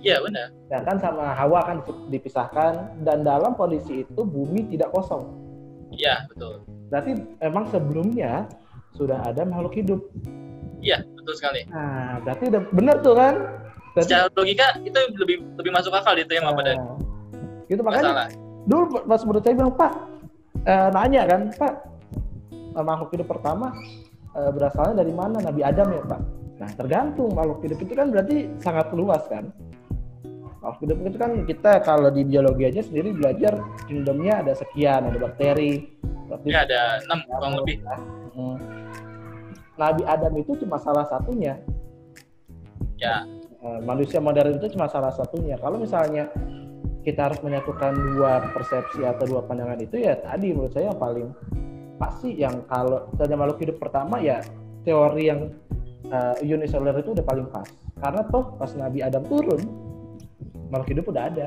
Iya 0.01 0.17
benar. 0.25 0.49
Ya 0.73 0.79
kan 0.81 0.97
sama 0.97 1.37
Hawa 1.37 1.61
kan 1.69 1.77
dipisahkan 2.09 3.05
dan 3.05 3.21
dalam 3.21 3.53
kondisi 3.53 4.09
itu 4.09 4.23
bumi 4.25 4.65
tidak 4.73 4.89
kosong. 4.97 5.29
Iya 5.93 6.25
betul. 6.33 6.65
Berarti 6.89 7.21
emang 7.45 7.69
sebelumnya 7.69 8.49
sudah 8.97 9.21
ada 9.21 9.45
makhluk 9.45 9.77
hidup. 9.77 10.01
Iya 10.81 11.05
betul 11.21 11.37
sekali. 11.37 11.69
Nah 11.69 12.17
berarti 12.25 12.45
udah 12.49 12.63
benar 12.73 12.97
tuh 13.05 13.15
kan? 13.15 13.35
Berarti... 13.93 14.09
Secara 14.09 14.25
logika 14.33 14.67
itu 14.81 15.01
lebih 15.21 15.37
lebih 15.61 15.71
masuk 15.77 15.93
akal 15.93 16.17
diterima 16.17 16.49
nah, 16.49 16.57
pada. 16.57 16.73
Itu 17.69 17.81
makanya. 17.85 18.05
Masalah. 18.09 18.29
Dulu 18.65 18.83
pas 19.05 19.21
menurut 19.25 19.43
saya 19.45 19.55
bilang 19.57 19.75
Pak 19.77 19.93
eh, 20.65 20.89
nanya 20.97 21.23
kan 21.29 21.41
Pak 21.53 21.73
makhluk 22.81 23.13
hidup 23.13 23.29
pertama 23.29 23.77
eh, 24.33 24.49
berasalnya 24.49 25.05
dari 25.05 25.13
mana 25.13 25.45
Nabi 25.45 25.61
Adam 25.61 25.93
ya 25.93 26.03
Pak? 26.09 26.40
Nah 26.61 26.71
tergantung. 26.77 27.33
Makhluk 27.33 27.65
hidup 27.65 27.79
itu 27.81 27.93
kan 27.97 28.13
berarti 28.13 28.53
sangat 28.61 28.93
luas 28.93 29.25
kan? 29.27 29.49
Makhluk 30.61 30.79
hidup 30.85 30.97
itu 31.09 31.19
kan 31.19 31.33
kita 31.49 31.73
kalau 31.81 32.13
di 32.13 32.23
biologi 32.29 32.69
aja 32.69 32.85
sendiri 32.85 33.17
belajar 33.17 33.57
kingdomnya 33.89 34.45
ada 34.45 34.53
sekian 34.53 35.09
ada 35.09 35.17
bakteri 35.17 35.89
ya 36.47 36.63
ada 36.63 37.03
enam 37.03 37.21
kurang 37.27 37.53
lebih. 37.59 37.83
hmm. 38.37 38.57
Nabi 39.81 40.03
Adam 40.05 40.33
itu 40.37 40.53
cuma 40.61 40.77
salah 40.77 41.09
satunya. 41.09 41.57
Ya. 43.01 43.25
Eh, 43.61 43.81
manusia 43.81 44.21
modern 44.21 44.61
itu 44.61 44.77
cuma 44.77 44.87
salah 44.93 45.11
satunya. 45.11 45.57
Kalau 45.57 45.81
misalnya 45.81 46.29
kita 47.01 47.33
harus 47.33 47.41
menyatukan 47.41 47.97
dua 47.97 48.45
persepsi 48.53 49.01
atau 49.09 49.25
dua 49.25 49.41
pandangan 49.49 49.81
itu 49.81 50.05
ya 50.05 50.21
tadi 50.21 50.53
menurut 50.53 50.69
saya 50.77 50.93
yang 50.93 51.01
paling 51.01 51.29
pasti 51.97 52.37
yang 52.37 52.61
kalau 52.69 53.09
misalnya 53.09 53.37
makhluk 53.41 53.59
hidup 53.65 53.77
pertama 53.81 54.21
ya 54.21 54.45
teori 54.85 55.33
yang 55.33 55.49
uh, 56.09 56.37
unicelular 56.41 56.97
itu 56.97 57.13
udah 57.13 57.25
paling 57.25 57.47
pas. 57.53 57.69
Karena 58.01 58.25
toh 58.33 58.57
pas 58.57 58.71
Nabi 58.73 59.05
Adam 59.05 59.25
turun 59.29 59.61
makhluk 60.73 60.89
hidup 60.97 61.05
udah 61.13 61.23
ada. 61.29 61.47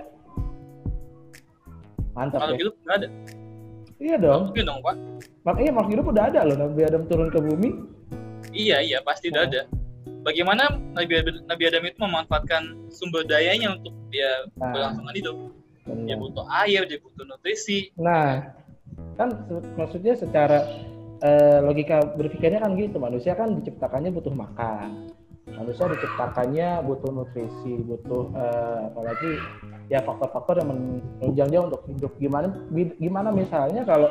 Mantap 2.14 2.46
makhluk 2.46 2.58
ya. 2.58 2.62
hidup 2.62 2.74
udah 2.86 2.94
ada? 2.94 3.08
Iya 3.98 4.16
dong. 4.22 4.42
Mungkin 4.52 4.64
dong 4.70 4.80
pak. 4.86 4.96
Mak 5.44 5.58
iya 5.60 5.72
makhluk 5.74 5.92
hidup 5.98 6.06
udah 6.14 6.24
ada 6.30 6.40
loh 6.46 6.56
Nabi 6.60 6.82
Adam 6.86 7.04
turun 7.10 7.30
ke 7.34 7.40
bumi. 7.42 7.70
Iya 8.54 8.78
iya 8.86 8.98
pasti 9.02 9.34
udah 9.34 9.44
ada. 9.50 9.62
Bagaimana 10.24 10.80
Nabi 10.96 11.14
Adam, 11.20 11.36
Nabi 11.50 11.64
Adam 11.68 11.84
itu 11.84 11.98
memanfaatkan 12.00 12.64
sumber 12.88 13.28
dayanya 13.28 13.76
untuk 13.76 13.92
dia 14.08 14.48
nah. 14.56 14.72
berlangsungan 14.72 15.16
hidup? 15.18 15.38
Benar. 15.84 16.08
dia 16.08 16.16
butuh 16.16 16.46
air 16.64 16.82
dia 16.88 17.00
butuh 17.04 17.28
nutrisi. 17.28 17.92
Nah 18.00 18.56
kan 19.20 19.30
maksudnya 19.76 20.16
secara 20.16 20.64
eh, 21.24 21.60
logika 21.64 22.04
berpikirnya 22.20 22.60
kan 22.60 22.76
gitu 22.76 23.00
manusia 23.00 23.34
kan 23.34 23.56
diciptakannya 23.58 24.12
butuh 24.12 24.36
makan. 24.36 25.08
Manusia 25.44 25.92
diciptakannya 25.92 26.82
butuh 26.88 27.12
nutrisi 27.12 27.84
butuh 27.84 28.32
uh, 28.32 28.90
apalagi 28.90 29.38
ya 29.92 30.00
faktor-faktor 30.02 30.64
yang 30.64 30.72
menunjang 30.72 31.50
dia 31.52 31.62
untuk 31.62 31.84
hidup. 31.88 32.12
Gimana 32.18 32.48
gimana 32.98 33.30
misalnya 33.30 33.84
kalau 33.84 34.08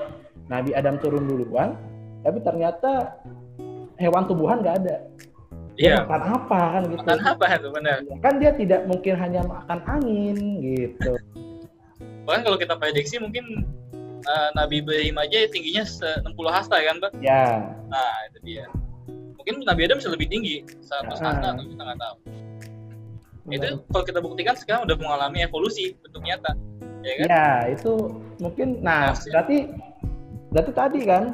Nabi 0.53 0.77
Adam 0.77 1.01
turun 1.01 1.25
duluan 1.25 1.75
tapi 2.23 2.39
ternyata 2.45 3.17
hewan 3.97 4.29
tumbuhan 4.29 4.61
nggak 4.61 4.77
ada. 4.87 4.97
Iya. 5.81 6.05
makan 6.05 6.23
apa 6.37 6.61
kan 6.79 6.83
gitu. 6.85 7.01
Makan 7.01 7.21
apa 7.25 7.45
itu 7.49 7.69
benar. 7.73 7.97
Kan 8.21 8.35
dia 8.37 8.53
tidak 8.53 8.81
mungkin 8.85 9.15
hanya 9.17 9.41
makan 9.49 9.81
angin 9.89 10.37
gitu. 10.61 11.13
Bahkan 12.29 12.43
kalau 12.45 12.59
kita 12.61 12.75
prediksi 12.77 13.17
mungkin 13.19 13.67
uh, 14.27 14.49
Nabi 14.55 14.83
Ibrahim 14.83 15.17
aja 15.19 15.47
tingginya 15.51 15.85
60 15.85 16.27
hasta 16.51 16.77
kan 16.79 16.97
pak? 17.03 17.13
Ya. 17.19 17.75
Nah 17.91 18.13
itu 18.31 18.39
dia. 18.45 18.67
Mungkin 19.39 19.67
Nabi 19.67 19.91
Adam 19.91 19.99
bisa 19.99 20.11
lebih 20.13 20.31
tinggi 20.31 20.63
satu 20.83 21.19
setengah 21.19 21.59
atau 21.59 21.65
kita 21.67 21.83
nggak 21.83 21.99
tahu. 21.99 22.17
Itu 23.51 23.69
kalau 23.91 24.05
kita 24.07 24.21
buktikan 24.23 24.55
sekarang 24.55 24.87
udah 24.87 24.97
mengalami 24.99 25.43
evolusi 25.43 25.99
bentuk 25.99 26.23
nyata. 26.23 26.53
Ya 27.03 27.13
kan? 27.19 27.27
Ya 27.27 27.49
itu 27.75 27.93
mungkin 28.39 28.79
nah 28.79 29.11
Mas, 29.11 29.27
berarti 29.27 29.67
berarti 30.55 30.73
tadi 30.73 31.01
kan 31.03 31.25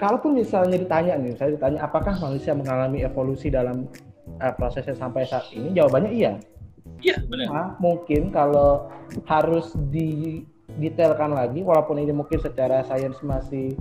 kalaupun 0.00 0.32
misalnya 0.40 0.80
ditanya 0.80 1.20
nih 1.20 1.36
saya 1.36 1.52
ditanya 1.52 1.84
apakah 1.84 2.16
manusia 2.16 2.56
mengalami 2.56 3.04
evolusi 3.04 3.52
dalam 3.52 3.84
uh, 4.40 4.52
prosesnya 4.56 4.96
sampai 4.96 5.28
saat 5.28 5.44
ini? 5.52 5.76
Jawabannya 5.76 6.12
iya. 6.16 6.32
Iya 7.00 7.16
benar. 7.28 7.46
Nah, 7.48 7.68
mungkin 7.80 8.32
kalau 8.32 8.88
harus 9.28 9.72
di 9.92 10.44
detailkan 10.78 11.34
lagi 11.34 11.64
walaupun 11.64 11.98
ini 11.98 12.14
mungkin 12.14 12.38
secara 12.38 12.86
sains 12.86 13.18
masih 13.24 13.74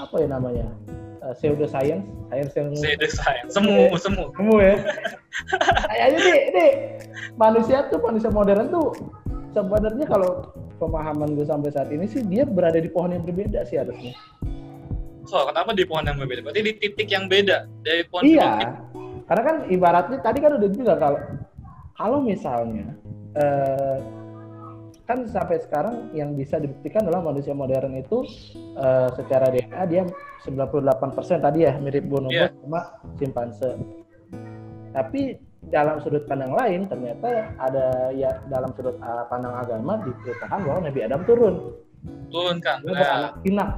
apa 0.00 0.16
ya 0.24 0.28
namanya 0.32 0.66
uh, 1.24 1.34
pseudo 1.36 1.64
science, 1.64 2.04
science 2.28 2.52
yang 2.56 2.68
pseudo 2.76 3.08
science, 3.08 3.50
semu, 3.52 3.88
ya, 3.88 3.96
semu, 3.96 4.22
semu 4.36 4.54
ya. 4.60 4.74
Kayaknya 5.88 6.18
nih, 6.20 6.40
nih 6.52 6.70
manusia 7.40 7.88
tuh 7.88 8.00
manusia 8.04 8.30
modern 8.32 8.68
tuh 8.68 8.92
sebenarnya 9.56 10.06
kalau 10.08 10.52
pemahaman 10.76 11.38
gue 11.38 11.46
sampai 11.46 11.70
saat 11.72 11.88
ini 11.88 12.04
sih 12.10 12.20
dia 12.26 12.44
berada 12.44 12.76
di 12.76 12.90
pohon 12.90 13.14
yang 13.14 13.24
berbeda 13.24 13.64
sih 13.64 13.80
harusnya. 13.80 14.12
So, 15.24 15.40
kenapa 15.48 15.72
di 15.72 15.88
pohon 15.88 16.04
yang 16.04 16.20
berbeda? 16.20 16.44
Berarti 16.44 16.60
di 16.60 16.72
titik 16.76 17.08
yang 17.08 17.32
beda 17.32 17.64
dari 17.80 18.04
pohon 18.04 18.28
Iya. 18.28 18.76
Karena 19.24 19.42
kan 19.42 19.56
ibaratnya 19.72 20.18
tadi 20.20 20.38
kan 20.44 20.60
udah 20.60 20.68
juga 20.68 20.92
kalau 21.00 21.20
kalau 21.96 22.18
misalnya 22.20 22.92
uh, 23.40 23.96
kan 25.04 25.28
sampai 25.28 25.60
sekarang 25.60 26.08
yang 26.16 26.32
bisa 26.32 26.56
dibuktikan 26.56 27.04
adalah 27.04 27.20
manusia 27.20 27.52
modern 27.52 27.92
itu 28.00 28.24
uh, 28.80 29.12
secara 29.12 29.52
DNA 29.52 29.82
dia 29.84 30.02
98% 30.48 31.44
tadi 31.44 31.68
ya 31.68 31.76
mirip 31.76 32.08
bonobo 32.08 32.32
yeah. 32.32 32.48
sama 32.48 32.80
simpanse. 33.20 33.76
Tapi 34.96 35.36
dalam 35.68 36.00
sudut 36.00 36.24
pandang 36.24 36.56
lain 36.56 36.88
ternyata 36.88 37.52
ada 37.60 38.12
ya 38.16 38.40
dalam 38.48 38.72
sudut 38.72 38.96
uh, 39.04 39.28
pandang 39.28 39.52
agama 39.60 40.00
diceritakan 40.08 40.60
bahwa 40.64 40.80
Nabi 40.88 41.00
Adam 41.04 41.20
turun. 41.28 41.54
Turun 42.32 42.56
kan. 42.64 42.80
Dia 42.80 42.96
nah. 42.96 43.16
anak 43.20 43.32
pinak. 43.44 43.70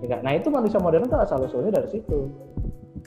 Ya, 0.00 0.16
nah 0.22 0.32
itu 0.32 0.48
manusia 0.48 0.80
modern 0.80 1.10
tuh 1.10 1.18
asal 1.18 1.44
usulnya 1.44 1.82
dari 1.82 1.88
situ. 1.98 2.30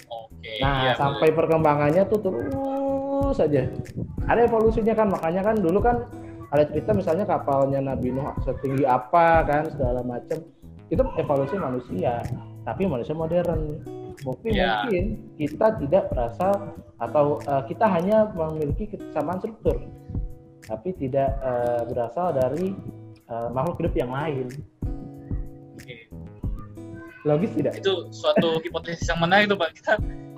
Oke. 0.09 0.57
nah 0.59 0.89
iya, 0.89 0.93
sampai 0.99 1.31
betul. 1.31 1.39
perkembangannya 1.39 2.03
tuh 2.11 2.19
terus 2.19 3.35
saja. 3.39 3.71
Ada 4.27 4.51
evolusinya 4.51 4.93
kan 4.93 5.07
makanya 5.09 5.41
kan 5.47 5.55
dulu 5.59 5.79
kan 5.79 6.03
ada 6.53 6.69
cerita 6.69 6.93
misalnya 6.93 7.25
kapalnya 7.25 7.81
Nabi 7.81 8.13
Nuh 8.13 8.29
setinggi 8.45 8.85
apa 8.85 9.41
kan 9.41 9.73
segala 9.73 10.05
macam. 10.05 10.45
Itu 10.93 11.01
evolusi 11.17 11.57
manusia 11.57 12.21
tapi 12.61 12.85
manusia 12.85 13.17
modern. 13.17 13.81
Mungkin 14.21 14.53
yeah. 14.53 14.85
mungkin 14.85 15.33
kita 15.41 15.81
tidak 15.81 16.13
berasal 16.13 16.77
atau 17.01 17.41
uh, 17.49 17.65
kita 17.65 17.89
hanya 17.89 18.29
memiliki 18.37 18.93
kesamaan 18.93 19.41
struktur 19.41 19.81
tapi 20.63 20.95
tidak 20.95 21.33
uh, 21.43 21.83
berasal 21.89 22.31
dari 22.31 22.71
uh, 23.27 23.49
makhluk 23.51 23.81
hidup 23.83 23.95
yang 23.97 24.11
lain. 24.13 24.47
Logis 27.25 27.51
tidak? 27.57 27.81
Itu 27.81 28.13
suatu 28.13 28.61
hipotesis 28.61 29.09
yang 29.09 29.19
menarik 29.19 29.49
tuh 29.49 29.57
pak. 29.57 29.73
Kita 29.75 29.93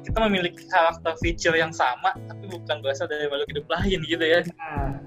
kita 0.06 0.18
memiliki 0.30 0.70
karakter 0.70 1.18
feature 1.18 1.58
yang 1.58 1.74
sama 1.74 2.14
tapi 2.30 2.46
bukan 2.46 2.78
berasal 2.80 3.10
dari 3.10 3.26
makhluk 3.26 3.50
hidup 3.52 3.66
lain 3.68 4.00
gitu 4.06 4.26
ya. 4.26 4.40
Nah, 4.56 5.02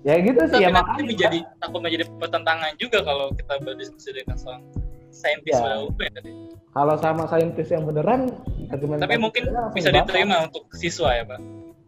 ya 0.00 0.14
gitu 0.20 0.40
sih 0.48 0.56
Tapi 0.56 0.64
ya 0.64 0.70
nanti 0.72 0.80
makanya 0.80 1.04
menjadi 1.06 1.38
takut 1.60 1.80
menjadi 1.84 2.04
pertentangan 2.16 2.72
juga 2.80 2.98
kalau 3.04 3.26
kita 3.36 3.54
berdiskusi 3.60 4.10
dengan 4.16 4.36
seorang 4.38 4.62
saintis 5.10 5.58
Ya. 5.58 5.76
umumnya 5.82 6.10
tadi. 6.16 6.30
kalau 6.70 6.94
sama 7.02 7.26
saintis 7.26 7.68
yang 7.68 7.82
beneran 7.84 8.30
argumentasi 8.70 9.04
Tapi 9.10 9.16
mungkin 9.18 9.42
langsung 9.50 9.74
bisa 9.74 9.90
diterima 9.90 10.46
untuk 10.46 10.64
siswa 10.72 11.10
ya, 11.18 11.26
Pak. 11.26 11.40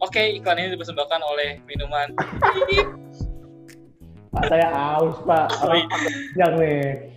Oke, 0.02 0.18
iklan 0.34 0.58
ini 0.58 0.74
dipersembahkan 0.74 1.20
oleh 1.22 1.62
minuman. 1.70 2.10
Pak 4.32 4.48
saya 4.48 4.68
haus 4.72 5.20
pak 5.28 5.52
yang 6.40 6.56
nih 6.56 7.12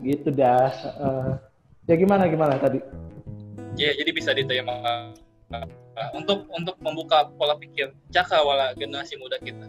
gitu 0.00 0.32
dah 0.32 0.72
Eh, 0.72 1.30
ya 1.84 1.94
gimana 2.00 2.24
gimana 2.26 2.56
tadi 2.56 2.80
Ya, 3.76 3.90
jadi 3.92 4.10
bisa 4.14 4.30
diterima 4.32 4.72
uh, 5.50 6.10
untuk 6.14 6.46
untuk 6.48 6.78
membuka 6.78 7.26
pola 7.34 7.58
pikir 7.58 7.90
cakrawala 8.08 8.70
generasi 8.78 9.18
muda 9.18 9.34
kita. 9.42 9.66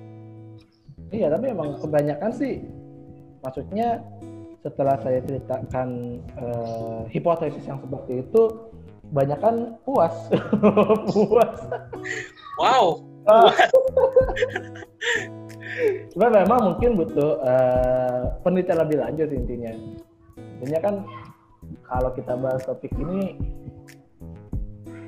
Iya 1.16 1.28
tapi 1.32 1.56
emang 1.56 1.80
kebanyakan 1.80 2.32
sih 2.36 2.60
maksudnya 3.40 4.04
setelah 4.66 4.98
saya 5.00 5.22
ceritakan 5.24 6.20
eh, 6.42 7.02
hipotesis 7.14 7.64
yang 7.70 7.80
seperti 7.80 8.26
itu 8.26 8.42
kebanyakan 9.14 9.78
puas 9.86 10.16
puas 11.14 11.54
Wow, 12.56 13.04
Ah. 13.26 13.50
Cuma 16.14 16.30
memang 16.30 16.60
mungkin 16.72 16.96
butuh 16.96 17.42
eh, 17.42 18.22
penelitian 18.46 18.80
lebih 18.86 18.98
lanjut 19.02 19.30
intinya. 19.34 19.74
Intinya 20.62 20.80
kan 20.80 20.96
kalau 21.90 22.14
kita 22.14 22.38
bahas 22.38 22.62
topik 22.64 22.94
ini, 22.96 23.36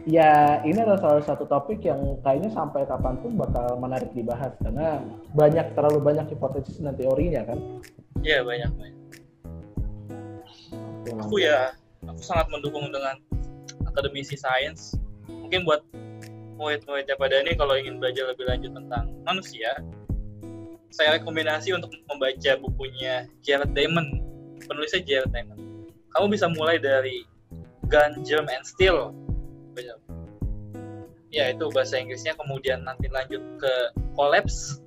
ya 0.08 0.63
ini 0.63 0.80
adalah 0.80 1.04
salah 1.04 1.24
satu 1.28 1.43
topik 1.43 1.84
yang 1.84 2.00
kayaknya 2.24 2.48
sampai 2.56 2.88
kapan 2.88 3.20
pun 3.20 3.36
bakal 3.36 3.76
menarik 3.76 4.08
dibahas 4.15 4.56
karena 4.63 5.04
banyak 5.36 5.76
terlalu 5.76 6.00
banyak 6.00 6.32
hipotesis 6.32 6.80
dan 6.80 6.96
teorinya 6.96 7.43
kan. 7.43 7.60
ya 8.24 8.39
banyak 8.41 8.72
banyak. 8.72 8.96
Aku 11.28 11.39
ya, 11.39 11.76
aku 12.08 12.24
sangat 12.24 12.48
mendukung 12.52 12.88
dengan 12.88 13.20
akademisi 13.84 14.39
sains. 14.39 14.96
Mungkin 15.28 15.67
buat 15.67 15.84
murid-muridnya 16.56 17.15
pada 17.20 17.43
ini 17.43 17.56
kalau 17.56 17.76
ingin 17.76 18.00
belajar 18.00 18.32
lebih 18.32 18.48
lanjut 18.48 18.72
tentang 18.76 19.12
manusia, 19.24 19.72
saya 20.91 21.20
rekomendasi 21.20 21.76
untuk 21.76 21.91
membaca 22.08 22.52
bukunya 22.60 23.28
Jared 23.43 23.72
Diamond, 23.76 24.24
penulisnya 24.67 25.04
Jared 25.04 25.32
Diamond. 25.36 25.60
Kamu 26.15 26.26
bisa 26.32 26.48
mulai 26.52 26.80
dari 26.80 27.24
Gun, 27.88 28.24
Germ, 28.28 28.48
and 28.52 28.67
Steel. 28.67 29.15
Baca. 29.78 29.94
Ya, 31.30 31.54
itu 31.54 31.70
bahasa 31.70 32.02
Inggrisnya. 32.02 32.34
Kemudian 32.34 32.82
nanti 32.82 33.06
lanjut 33.13 33.46
ke 33.62 33.74
Collapse, 34.18 34.82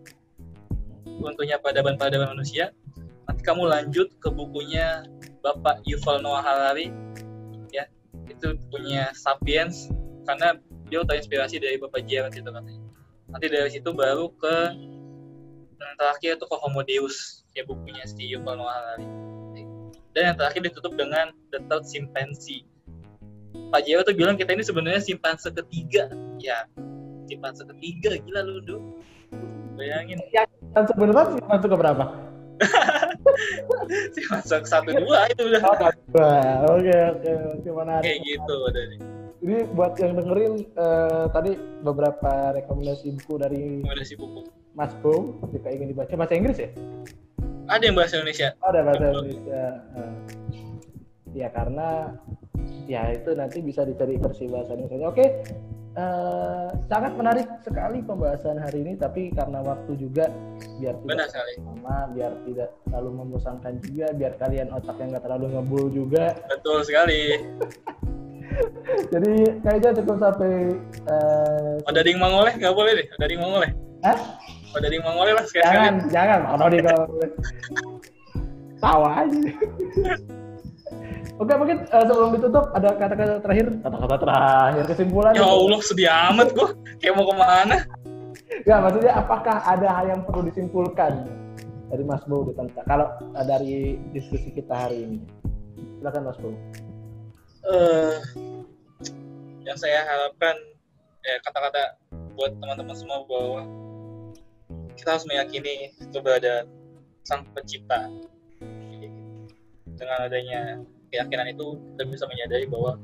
runtuhnya 1.06 1.62
peradaban-peradaban 1.62 2.34
manusia. 2.34 2.74
Nanti 3.30 3.46
kamu 3.46 3.70
lanjut 3.70 4.10
ke 4.18 4.28
bukunya 4.34 5.06
Bapak 5.46 5.86
Yuval 5.86 6.26
Noah 6.26 6.42
Harari, 6.42 6.90
ya, 7.70 7.86
itu 8.26 8.58
punya 8.66 9.14
Sapiens, 9.14 9.94
karena 10.26 10.58
dia 10.90 11.06
terinspirasi 11.06 11.62
dari 11.62 11.78
Bapak 11.78 12.02
Jared 12.10 12.34
itu 12.34 12.50
katanya. 12.50 12.82
Nanti 13.30 13.46
dari 13.46 13.70
situ 13.70 13.94
baru 13.94 14.34
ke 14.34 14.56
yang 15.78 15.94
terakhir 15.96 16.36
itu 16.36 16.44
ke 16.50 16.56
Homo 16.58 16.82
Deus, 16.82 17.46
ya 17.54 17.62
bukunya 17.62 18.02
si 18.10 18.26
Yuval 18.26 18.58
Noah 18.58 18.74
Harari. 18.74 19.06
Dan 20.10 20.34
yang 20.34 20.36
terakhir 20.36 20.66
ditutup 20.66 20.98
dengan 20.98 21.30
The 21.54 21.62
Third 21.70 21.86
Chimpanzee. 21.86 22.66
Pak 23.70 23.80
Jawa 23.86 24.02
tuh 24.02 24.14
bilang 24.18 24.34
kita 24.34 24.50
ini 24.52 24.66
sebenarnya 24.66 24.98
simpanse 24.98 25.46
ketiga. 25.54 26.10
Ya, 26.42 26.66
simpanse 27.30 27.62
ketiga, 27.62 28.18
gila 28.18 28.42
lu, 28.42 28.58
Du. 28.66 28.76
Bayangin, 29.78 30.18
Dan 30.74 30.84
sebenarnya 30.90 31.24
sih 31.32 31.40
masuk 31.46 31.68
ke 31.72 31.78
berapa? 31.78 32.04
simpanse 34.14 34.68
satu 34.68 34.90
dua 34.92 35.24
itu 35.32 35.42
udah 35.48 35.60
Wah, 36.12 36.54
oke 36.68 36.96
oke 37.16 37.30
oke 37.56 37.68
menarik. 37.72 38.04
kayak 38.04 38.18
gitu 38.20 38.56
dari 38.74 38.96
Ini 39.40 39.72
buat 39.72 39.96
yang 39.96 40.20
dengerin 40.20 40.68
eh, 40.76 41.24
tadi 41.32 41.56
beberapa 41.80 42.52
rekomendasi 42.60 43.16
buku 43.16 43.34
dari 43.40 43.80
rekomendasi 43.80 44.14
buku. 44.20 44.40
Mas 44.76 44.92
Bo 45.00 45.40
jika 45.56 45.72
ingin 45.72 45.96
dibaca 45.96 46.12
bahasa 46.12 46.36
Inggris 46.36 46.60
ya? 46.60 46.68
Ada 47.72 47.88
yang 47.88 47.96
bahasa 47.96 48.20
Indonesia. 48.20 48.52
Ada 48.60 48.78
bahasa 48.84 49.04
Indonesia. 49.08 49.62
Eh, 49.96 50.12
ya 51.32 51.48
karena 51.56 52.20
ya 52.86 53.10
itu 53.10 53.30
nanti 53.32 53.58
bisa 53.60 53.82
dicari 53.82 54.16
versi 54.16 54.44
bahasa 54.46 54.72
Indonesia. 54.72 55.06
Oke, 55.06 55.26
eh, 55.92 56.68
sangat 56.86 57.12
menarik 57.14 57.46
sekali 57.60 58.00
pembahasan 58.00 58.56
hari 58.56 58.82
ini. 58.82 58.92
Tapi 58.94 59.30
karena 59.30 59.60
waktu 59.60 59.92
juga 59.94 60.28
biar 60.78 60.94
Benar 61.02 61.26
tidak 61.26 61.30
sekali. 61.30 61.52
lama, 61.60 61.98
biar 62.12 62.32
tidak 62.44 62.68
terlalu 62.84 63.10
membosankan 63.16 63.72
juga, 63.80 64.06
biar 64.12 64.32
kalian 64.36 64.68
otaknya 64.70 65.06
nggak 65.16 65.24
terlalu 65.24 65.46
ngebul 65.52 65.84
juga. 65.88 66.24
Betul 66.46 66.78
sekali. 66.82 67.20
Jadi 69.14 69.32
kayaknya 69.62 69.90
cukup 70.02 70.16
sampai. 70.18 70.74
eh, 71.06 71.74
Ada 71.86 72.00
ding 72.02 72.18
mangoleh 72.18 72.52
nggak 72.52 72.74
boleh 72.74 72.92
deh. 72.98 73.06
Ada 73.16 73.26
ding 73.26 73.40
mangoleh. 73.40 73.70
Hah? 74.02 74.18
Ada 74.70 74.86
ding 74.86 75.02
mangoleh 75.02 75.32
lah 75.34 75.44
sekali 75.46 75.66
Jangan, 75.66 75.94
jangan. 76.10 76.40
Ono 76.54 76.66
di 76.68 76.78
kalau 76.78 77.04
tawa 78.82 79.08
aja. 79.22 79.40
Oke, 81.40 81.56
mungkin 81.56 81.88
eh, 81.88 82.04
sebelum 82.04 82.36
ditutup 82.36 82.68
ada 82.76 82.92
kata-kata 83.00 83.40
terakhir, 83.40 83.72
kata-kata 83.80 84.16
terakhir 84.20 84.84
kesimpulan. 84.92 85.32
Ya 85.32 85.48
Allah 85.48 85.80
sedih 85.80 86.12
amat 86.12 86.52
gua. 86.52 86.76
Kayak 87.00 87.14
mau 87.16 87.24
ke 87.24 87.34
mana? 87.34 87.76
Ya, 88.68 88.76
maksudnya 88.84 89.12
apakah 89.16 89.56
ada 89.64 89.88
hal 89.88 90.06
yang 90.12 90.20
perlu 90.28 90.44
disimpulkan 90.52 91.24
dari 91.88 92.04
Mas 92.04 92.20
Bo 92.28 92.44
tentang 92.52 92.84
kalau 92.84 93.08
eh, 93.32 93.44
dari 93.48 93.96
diskusi 94.12 94.52
kita 94.52 94.84
hari 94.84 95.08
ini? 95.08 95.18
Silakan 95.96 96.28
Mas 96.28 96.36
Bo. 96.36 96.52
eh 97.60 98.16
yang 99.64 99.76
saya 99.76 100.00
harapkan 100.04 100.56
ya 101.24 101.36
kata-kata 101.44 102.00
buat 102.36 102.56
teman-teman 102.56 102.96
semua 102.96 103.20
bahwa 103.28 103.62
kita 104.96 105.16
harus 105.16 105.28
meyakini 105.28 105.92
keberadaan 106.08 106.68
sang 107.24 107.44
pencipta 107.52 108.08
dengan 110.00 110.18
adanya 110.24 110.80
keyakinan 111.10 111.52
itu 111.52 111.76
kita 111.94 112.02
bisa 112.06 112.24
menyadari 112.30 112.66
bahwa 112.70 112.96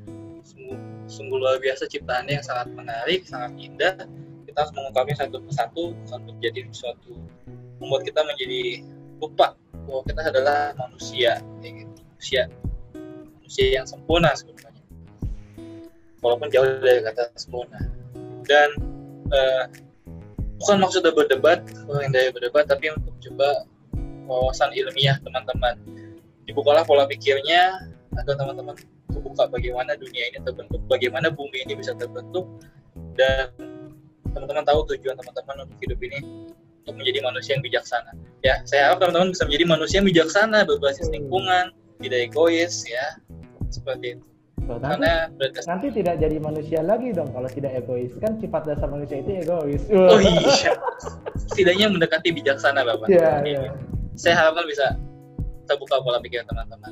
sungguh, 0.47 0.79
sungguh 1.11 1.37
luar 1.37 1.59
biasa 1.59 1.91
ciptaannya 1.91 2.39
yang 2.39 2.45
sangat 2.45 2.67
menarik 2.73 3.27
sangat 3.27 3.51
indah. 3.59 3.95
Kita 4.47 4.57
harus 4.63 4.73
mengungkapnya 4.73 5.15
satu 5.27 5.37
persatu 5.43 5.83
menjadi 6.23 6.65
suatu 6.71 7.19
membuat 7.77 8.07
kita 8.07 8.25
menjadi 8.25 8.81
lupa 9.21 9.53
bahwa 9.85 10.01
kita 10.07 10.21
adalah 10.33 10.59
manusia 10.75 11.39
kayak 11.61 11.85
gitu. 11.85 12.01
manusia 12.17 12.43
manusia 13.37 13.65
yang 13.69 13.85
sempurna 13.85 14.33
sebenarnya. 14.33 14.83
Walaupun 16.19 16.47
jauh 16.49 16.65
dari 16.81 17.05
kata 17.05 17.31
sempurna. 17.37 17.79
Dan 18.47 18.69
eh, 19.29 19.63
bukan 20.57 20.77
maksudnya 20.81 21.13
berdebat 21.13 21.61
bukan 21.85 22.09
dari 22.09 22.33
berdebat 22.33 22.65
tapi 22.65 22.89
untuk 22.89 23.13
coba 23.21 23.67
wawasan 24.27 24.73
ilmiah 24.73 25.21
teman-teman. 25.21 25.77
Dibukalah 26.47 26.83
pola 26.87 27.05
pikirnya 27.05 27.95
agar 28.17 28.33
teman-teman 28.35 28.75
terbuka 29.13 29.43
bagaimana 29.49 29.93
dunia 29.97 30.23
ini 30.33 30.37
terbentuk 30.41 30.81
bagaimana 30.89 31.29
bumi 31.29 31.63
ini 31.65 31.73
bisa 31.77 31.93
terbentuk 31.93 32.45
dan 33.13 33.53
teman-teman 34.33 34.65
tahu 34.65 34.85
tujuan 34.93 35.15
teman-teman 35.17 35.65
untuk 35.65 35.77
hidup 35.81 35.99
ini 36.01 36.19
untuk 36.85 37.03
menjadi 37.03 37.19
manusia 37.25 37.51
yang 37.57 37.63
bijaksana. 37.65 38.11
Ya 38.41 38.61
saya 38.65 38.91
harap 38.91 38.97
teman-teman 39.03 39.33
bisa 39.33 39.43
menjadi 39.45 39.65
manusia 39.65 39.95
yang 40.01 40.07
bijaksana 40.09 40.57
berbasis 40.65 41.07
lingkungan 41.13 41.73
tidak 42.01 42.19
egois 42.31 42.85
ya. 42.85 43.17
Seperti 43.69 44.17
itu. 44.17 44.25
Nanti, 44.67 44.83
karena 44.83 45.13
nanti 45.63 45.87
tidak 45.95 46.15
jadi 46.19 46.37
manusia 46.43 46.79
lagi 46.83 47.15
dong 47.15 47.31
kalau 47.31 47.47
tidak 47.47 47.77
egois. 47.77 48.11
Kan 48.19 48.35
sifat 48.41 48.67
dasar 48.67 48.87
manusia 48.89 49.21
itu 49.21 49.31
egois. 49.45 49.83
oh 49.93 50.19
iya. 50.19 50.73
Setidaknya 51.51 51.87
mendekati 51.93 52.33
bijaksana 52.35 52.83
bapak. 52.83 53.07
Iya, 53.07 53.31
iya. 53.45 53.61
saya 54.17 54.33
harapkan 54.33 54.65
bisa 54.65 54.97
terbuka 55.67 55.99
pola 56.01 56.17
pikir 56.23 56.41
teman-teman 56.47 56.89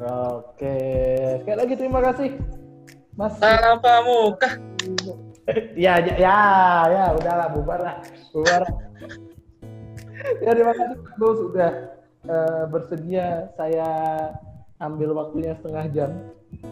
Oke, 0.00 0.76
sekali 1.42 1.56
lagi 1.58 1.74
terima 1.76 2.00
kasih, 2.02 2.30
Mas. 3.14 3.36
salam 3.36 3.78
pramuka 3.78 4.56
ya, 5.76 6.00
ya, 6.00 6.14
ya, 6.16 6.38
ya, 6.88 7.04
udahlah, 7.12 7.48
bubar 7.52 7.78
lah, 7.78 7.96
bubar. 8.32 8.62
ya, 10.42 10.50
terima 10.50 10.72
kasih 10.72 10.96
Bo 11.16 11.28
sudah 11.36 11.70
eh, 12.24 12.62
bersedia 12.66 13.52
saya 13.54 13.88
ambil 14.78 15.14
waktunya 15.14 15.54
setengah 15.60 15.86
jam. 15.92 16.10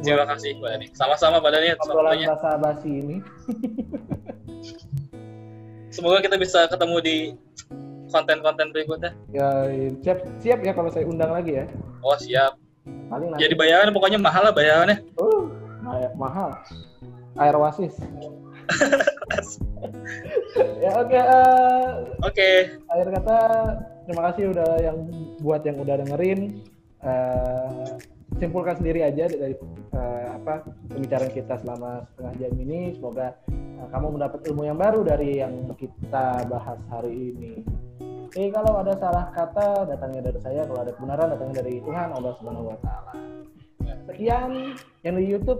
terima 0.02 0.26
kasih 0.26 0.58
Pak 0.58 0.68
Dani 0.70 0.86
sama-sama 0.92 1.36
Pak 1.38 1.50
Dani 1.54 1.66
Obrolan 1.78 2.18
bahasa 2.26 2.50
basi 2.56 2.90
ini. 2.90 3.16
semoga 5.94 6.18
kita 6.20 6.34
bisa 6.34 6.66
ketemu 6.66 6.96
di 7.00 7.16
konten-konten 8.10 8.70
berikutnya 8.70 9.14
Ya, 9.30 9.66
siap, 10.02 10.18
siap 10.38 10.58
ya 10.60 10.72
kalau 10.72 10.90
saya 10.90 11.06
undang 11.06 11.30
lagi 11.30 11.62
ya. 11.62 11.64
oh 12.02 12.14
siap 12.14 12.54
Paling 13.10 13.28
nanti. 13.34 13.42
jadi 13.42 13.54
bayaran 13.58 13.90
pokoknya 13.90 14.18
mahal 14.22 14.42
lah 14.46 14.54
bayarannya. 14.54 15.02
Uh, 15.18 15.50
mahal. 16.14 16.54
Air 17.34 17.56
wasis. 17.58 17.98
Ya 20.80 20.92
oke 20.96 21.16
eh, 21.16 21.88
Oke, 22.24 22.50
akhir 22.88 23.08
kata 23.20 23.38
terima 24.04 24.22
kasih 24.32 24.52
udah 24.52 24.70
yang 24.80 24.98
buat 25.40 25.62
yang 25.64 25.76
udah 25.80 25.96
dengerin. 26.04 26.64
Eh, 27.00 27.86
simpulkan 28.36 28.76
sendiri 28.76 29.04
aja 29.04 29.28
dari 29.28 29.56
eh, 29.56 30.26
apa 30.36 30.64
pembicaraan 30.92 31.32
kita 31.32 31.60
selama 31.64 32.04
setengah 32.12 32.34
jam 32.40 32.52
ini. 32.60 32.80
Semoga 32.96 33.36
eh, 33.48 33.86
kamu 33.88 34.20
mendapat 34.20 34.40
ilmu 34.52 34.62
yang 34.68 34.76
baru 34.76 35.00
dari 35.04 35.40
yang 35.40 35.68
kita 35.76 36.44
bahas 36.48 36.80
hari 36.92 37.32
ini 37.32 37.64
Oke, 38.30 38.46
kalau 38.54 38.78
ada 38.78 38.94
salah 38.94 39.26
kata 39.34 39.90
datangnya 39.90 40.30
dari 40.30 40.38
saya, 40.38 40.62
kalau 40.62 40.86
ada 40.86 40.94
kebenaran 40.94 41.34
datangnya 41.34 41.66
dari 41.66 41.82
Tuhan 41.82 42.14
Allah 42.14 42.32
Subhanahu 42.38 42.70
wa 42.70 42.78
taala. 42.78 43.12
Sekian 44.06 44.78
yang 45.02 45.14
di 45.18 45.24
YouTube 45.26 45.58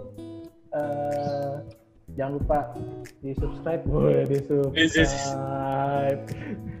eh, 0.71 1.67
jangan 2.15 2.39
lupa 2.39 2.71
di 3.19 3.35
subscribe, 3.35 3.83
Woy, 3.91 4.23
di 4.23 4.39
subscribe. 4.39 6.23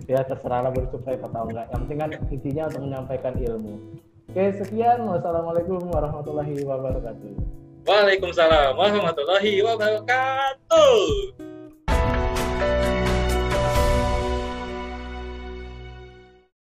ya 0.07 0.23
terserah 0.23 0.63
lah 0.63 0.71
subscribe 0.71 1.27
atau 1.27 1.43
enggak. 1.43 1.67
Yang 1.75 1.79
penting 1.83 1.99
kan 1.99 2.09
intinya 2.31 2.63
untuk 2.71 2.81
menyampaikan 2.87 3.33
ilmu. 3.35 3.75
Oke, 4.31 4.43
sekian. 4.63 5.03
Wassalamualaikum 5.11 5.91
warahmatullahi 5.91 6.55
wabarakatuh. 6.63 7.35
Waalaikumsalam 7.83 8.79
warahmatullahi 8.79 9.59
wabarakatuh. 9.59 11.50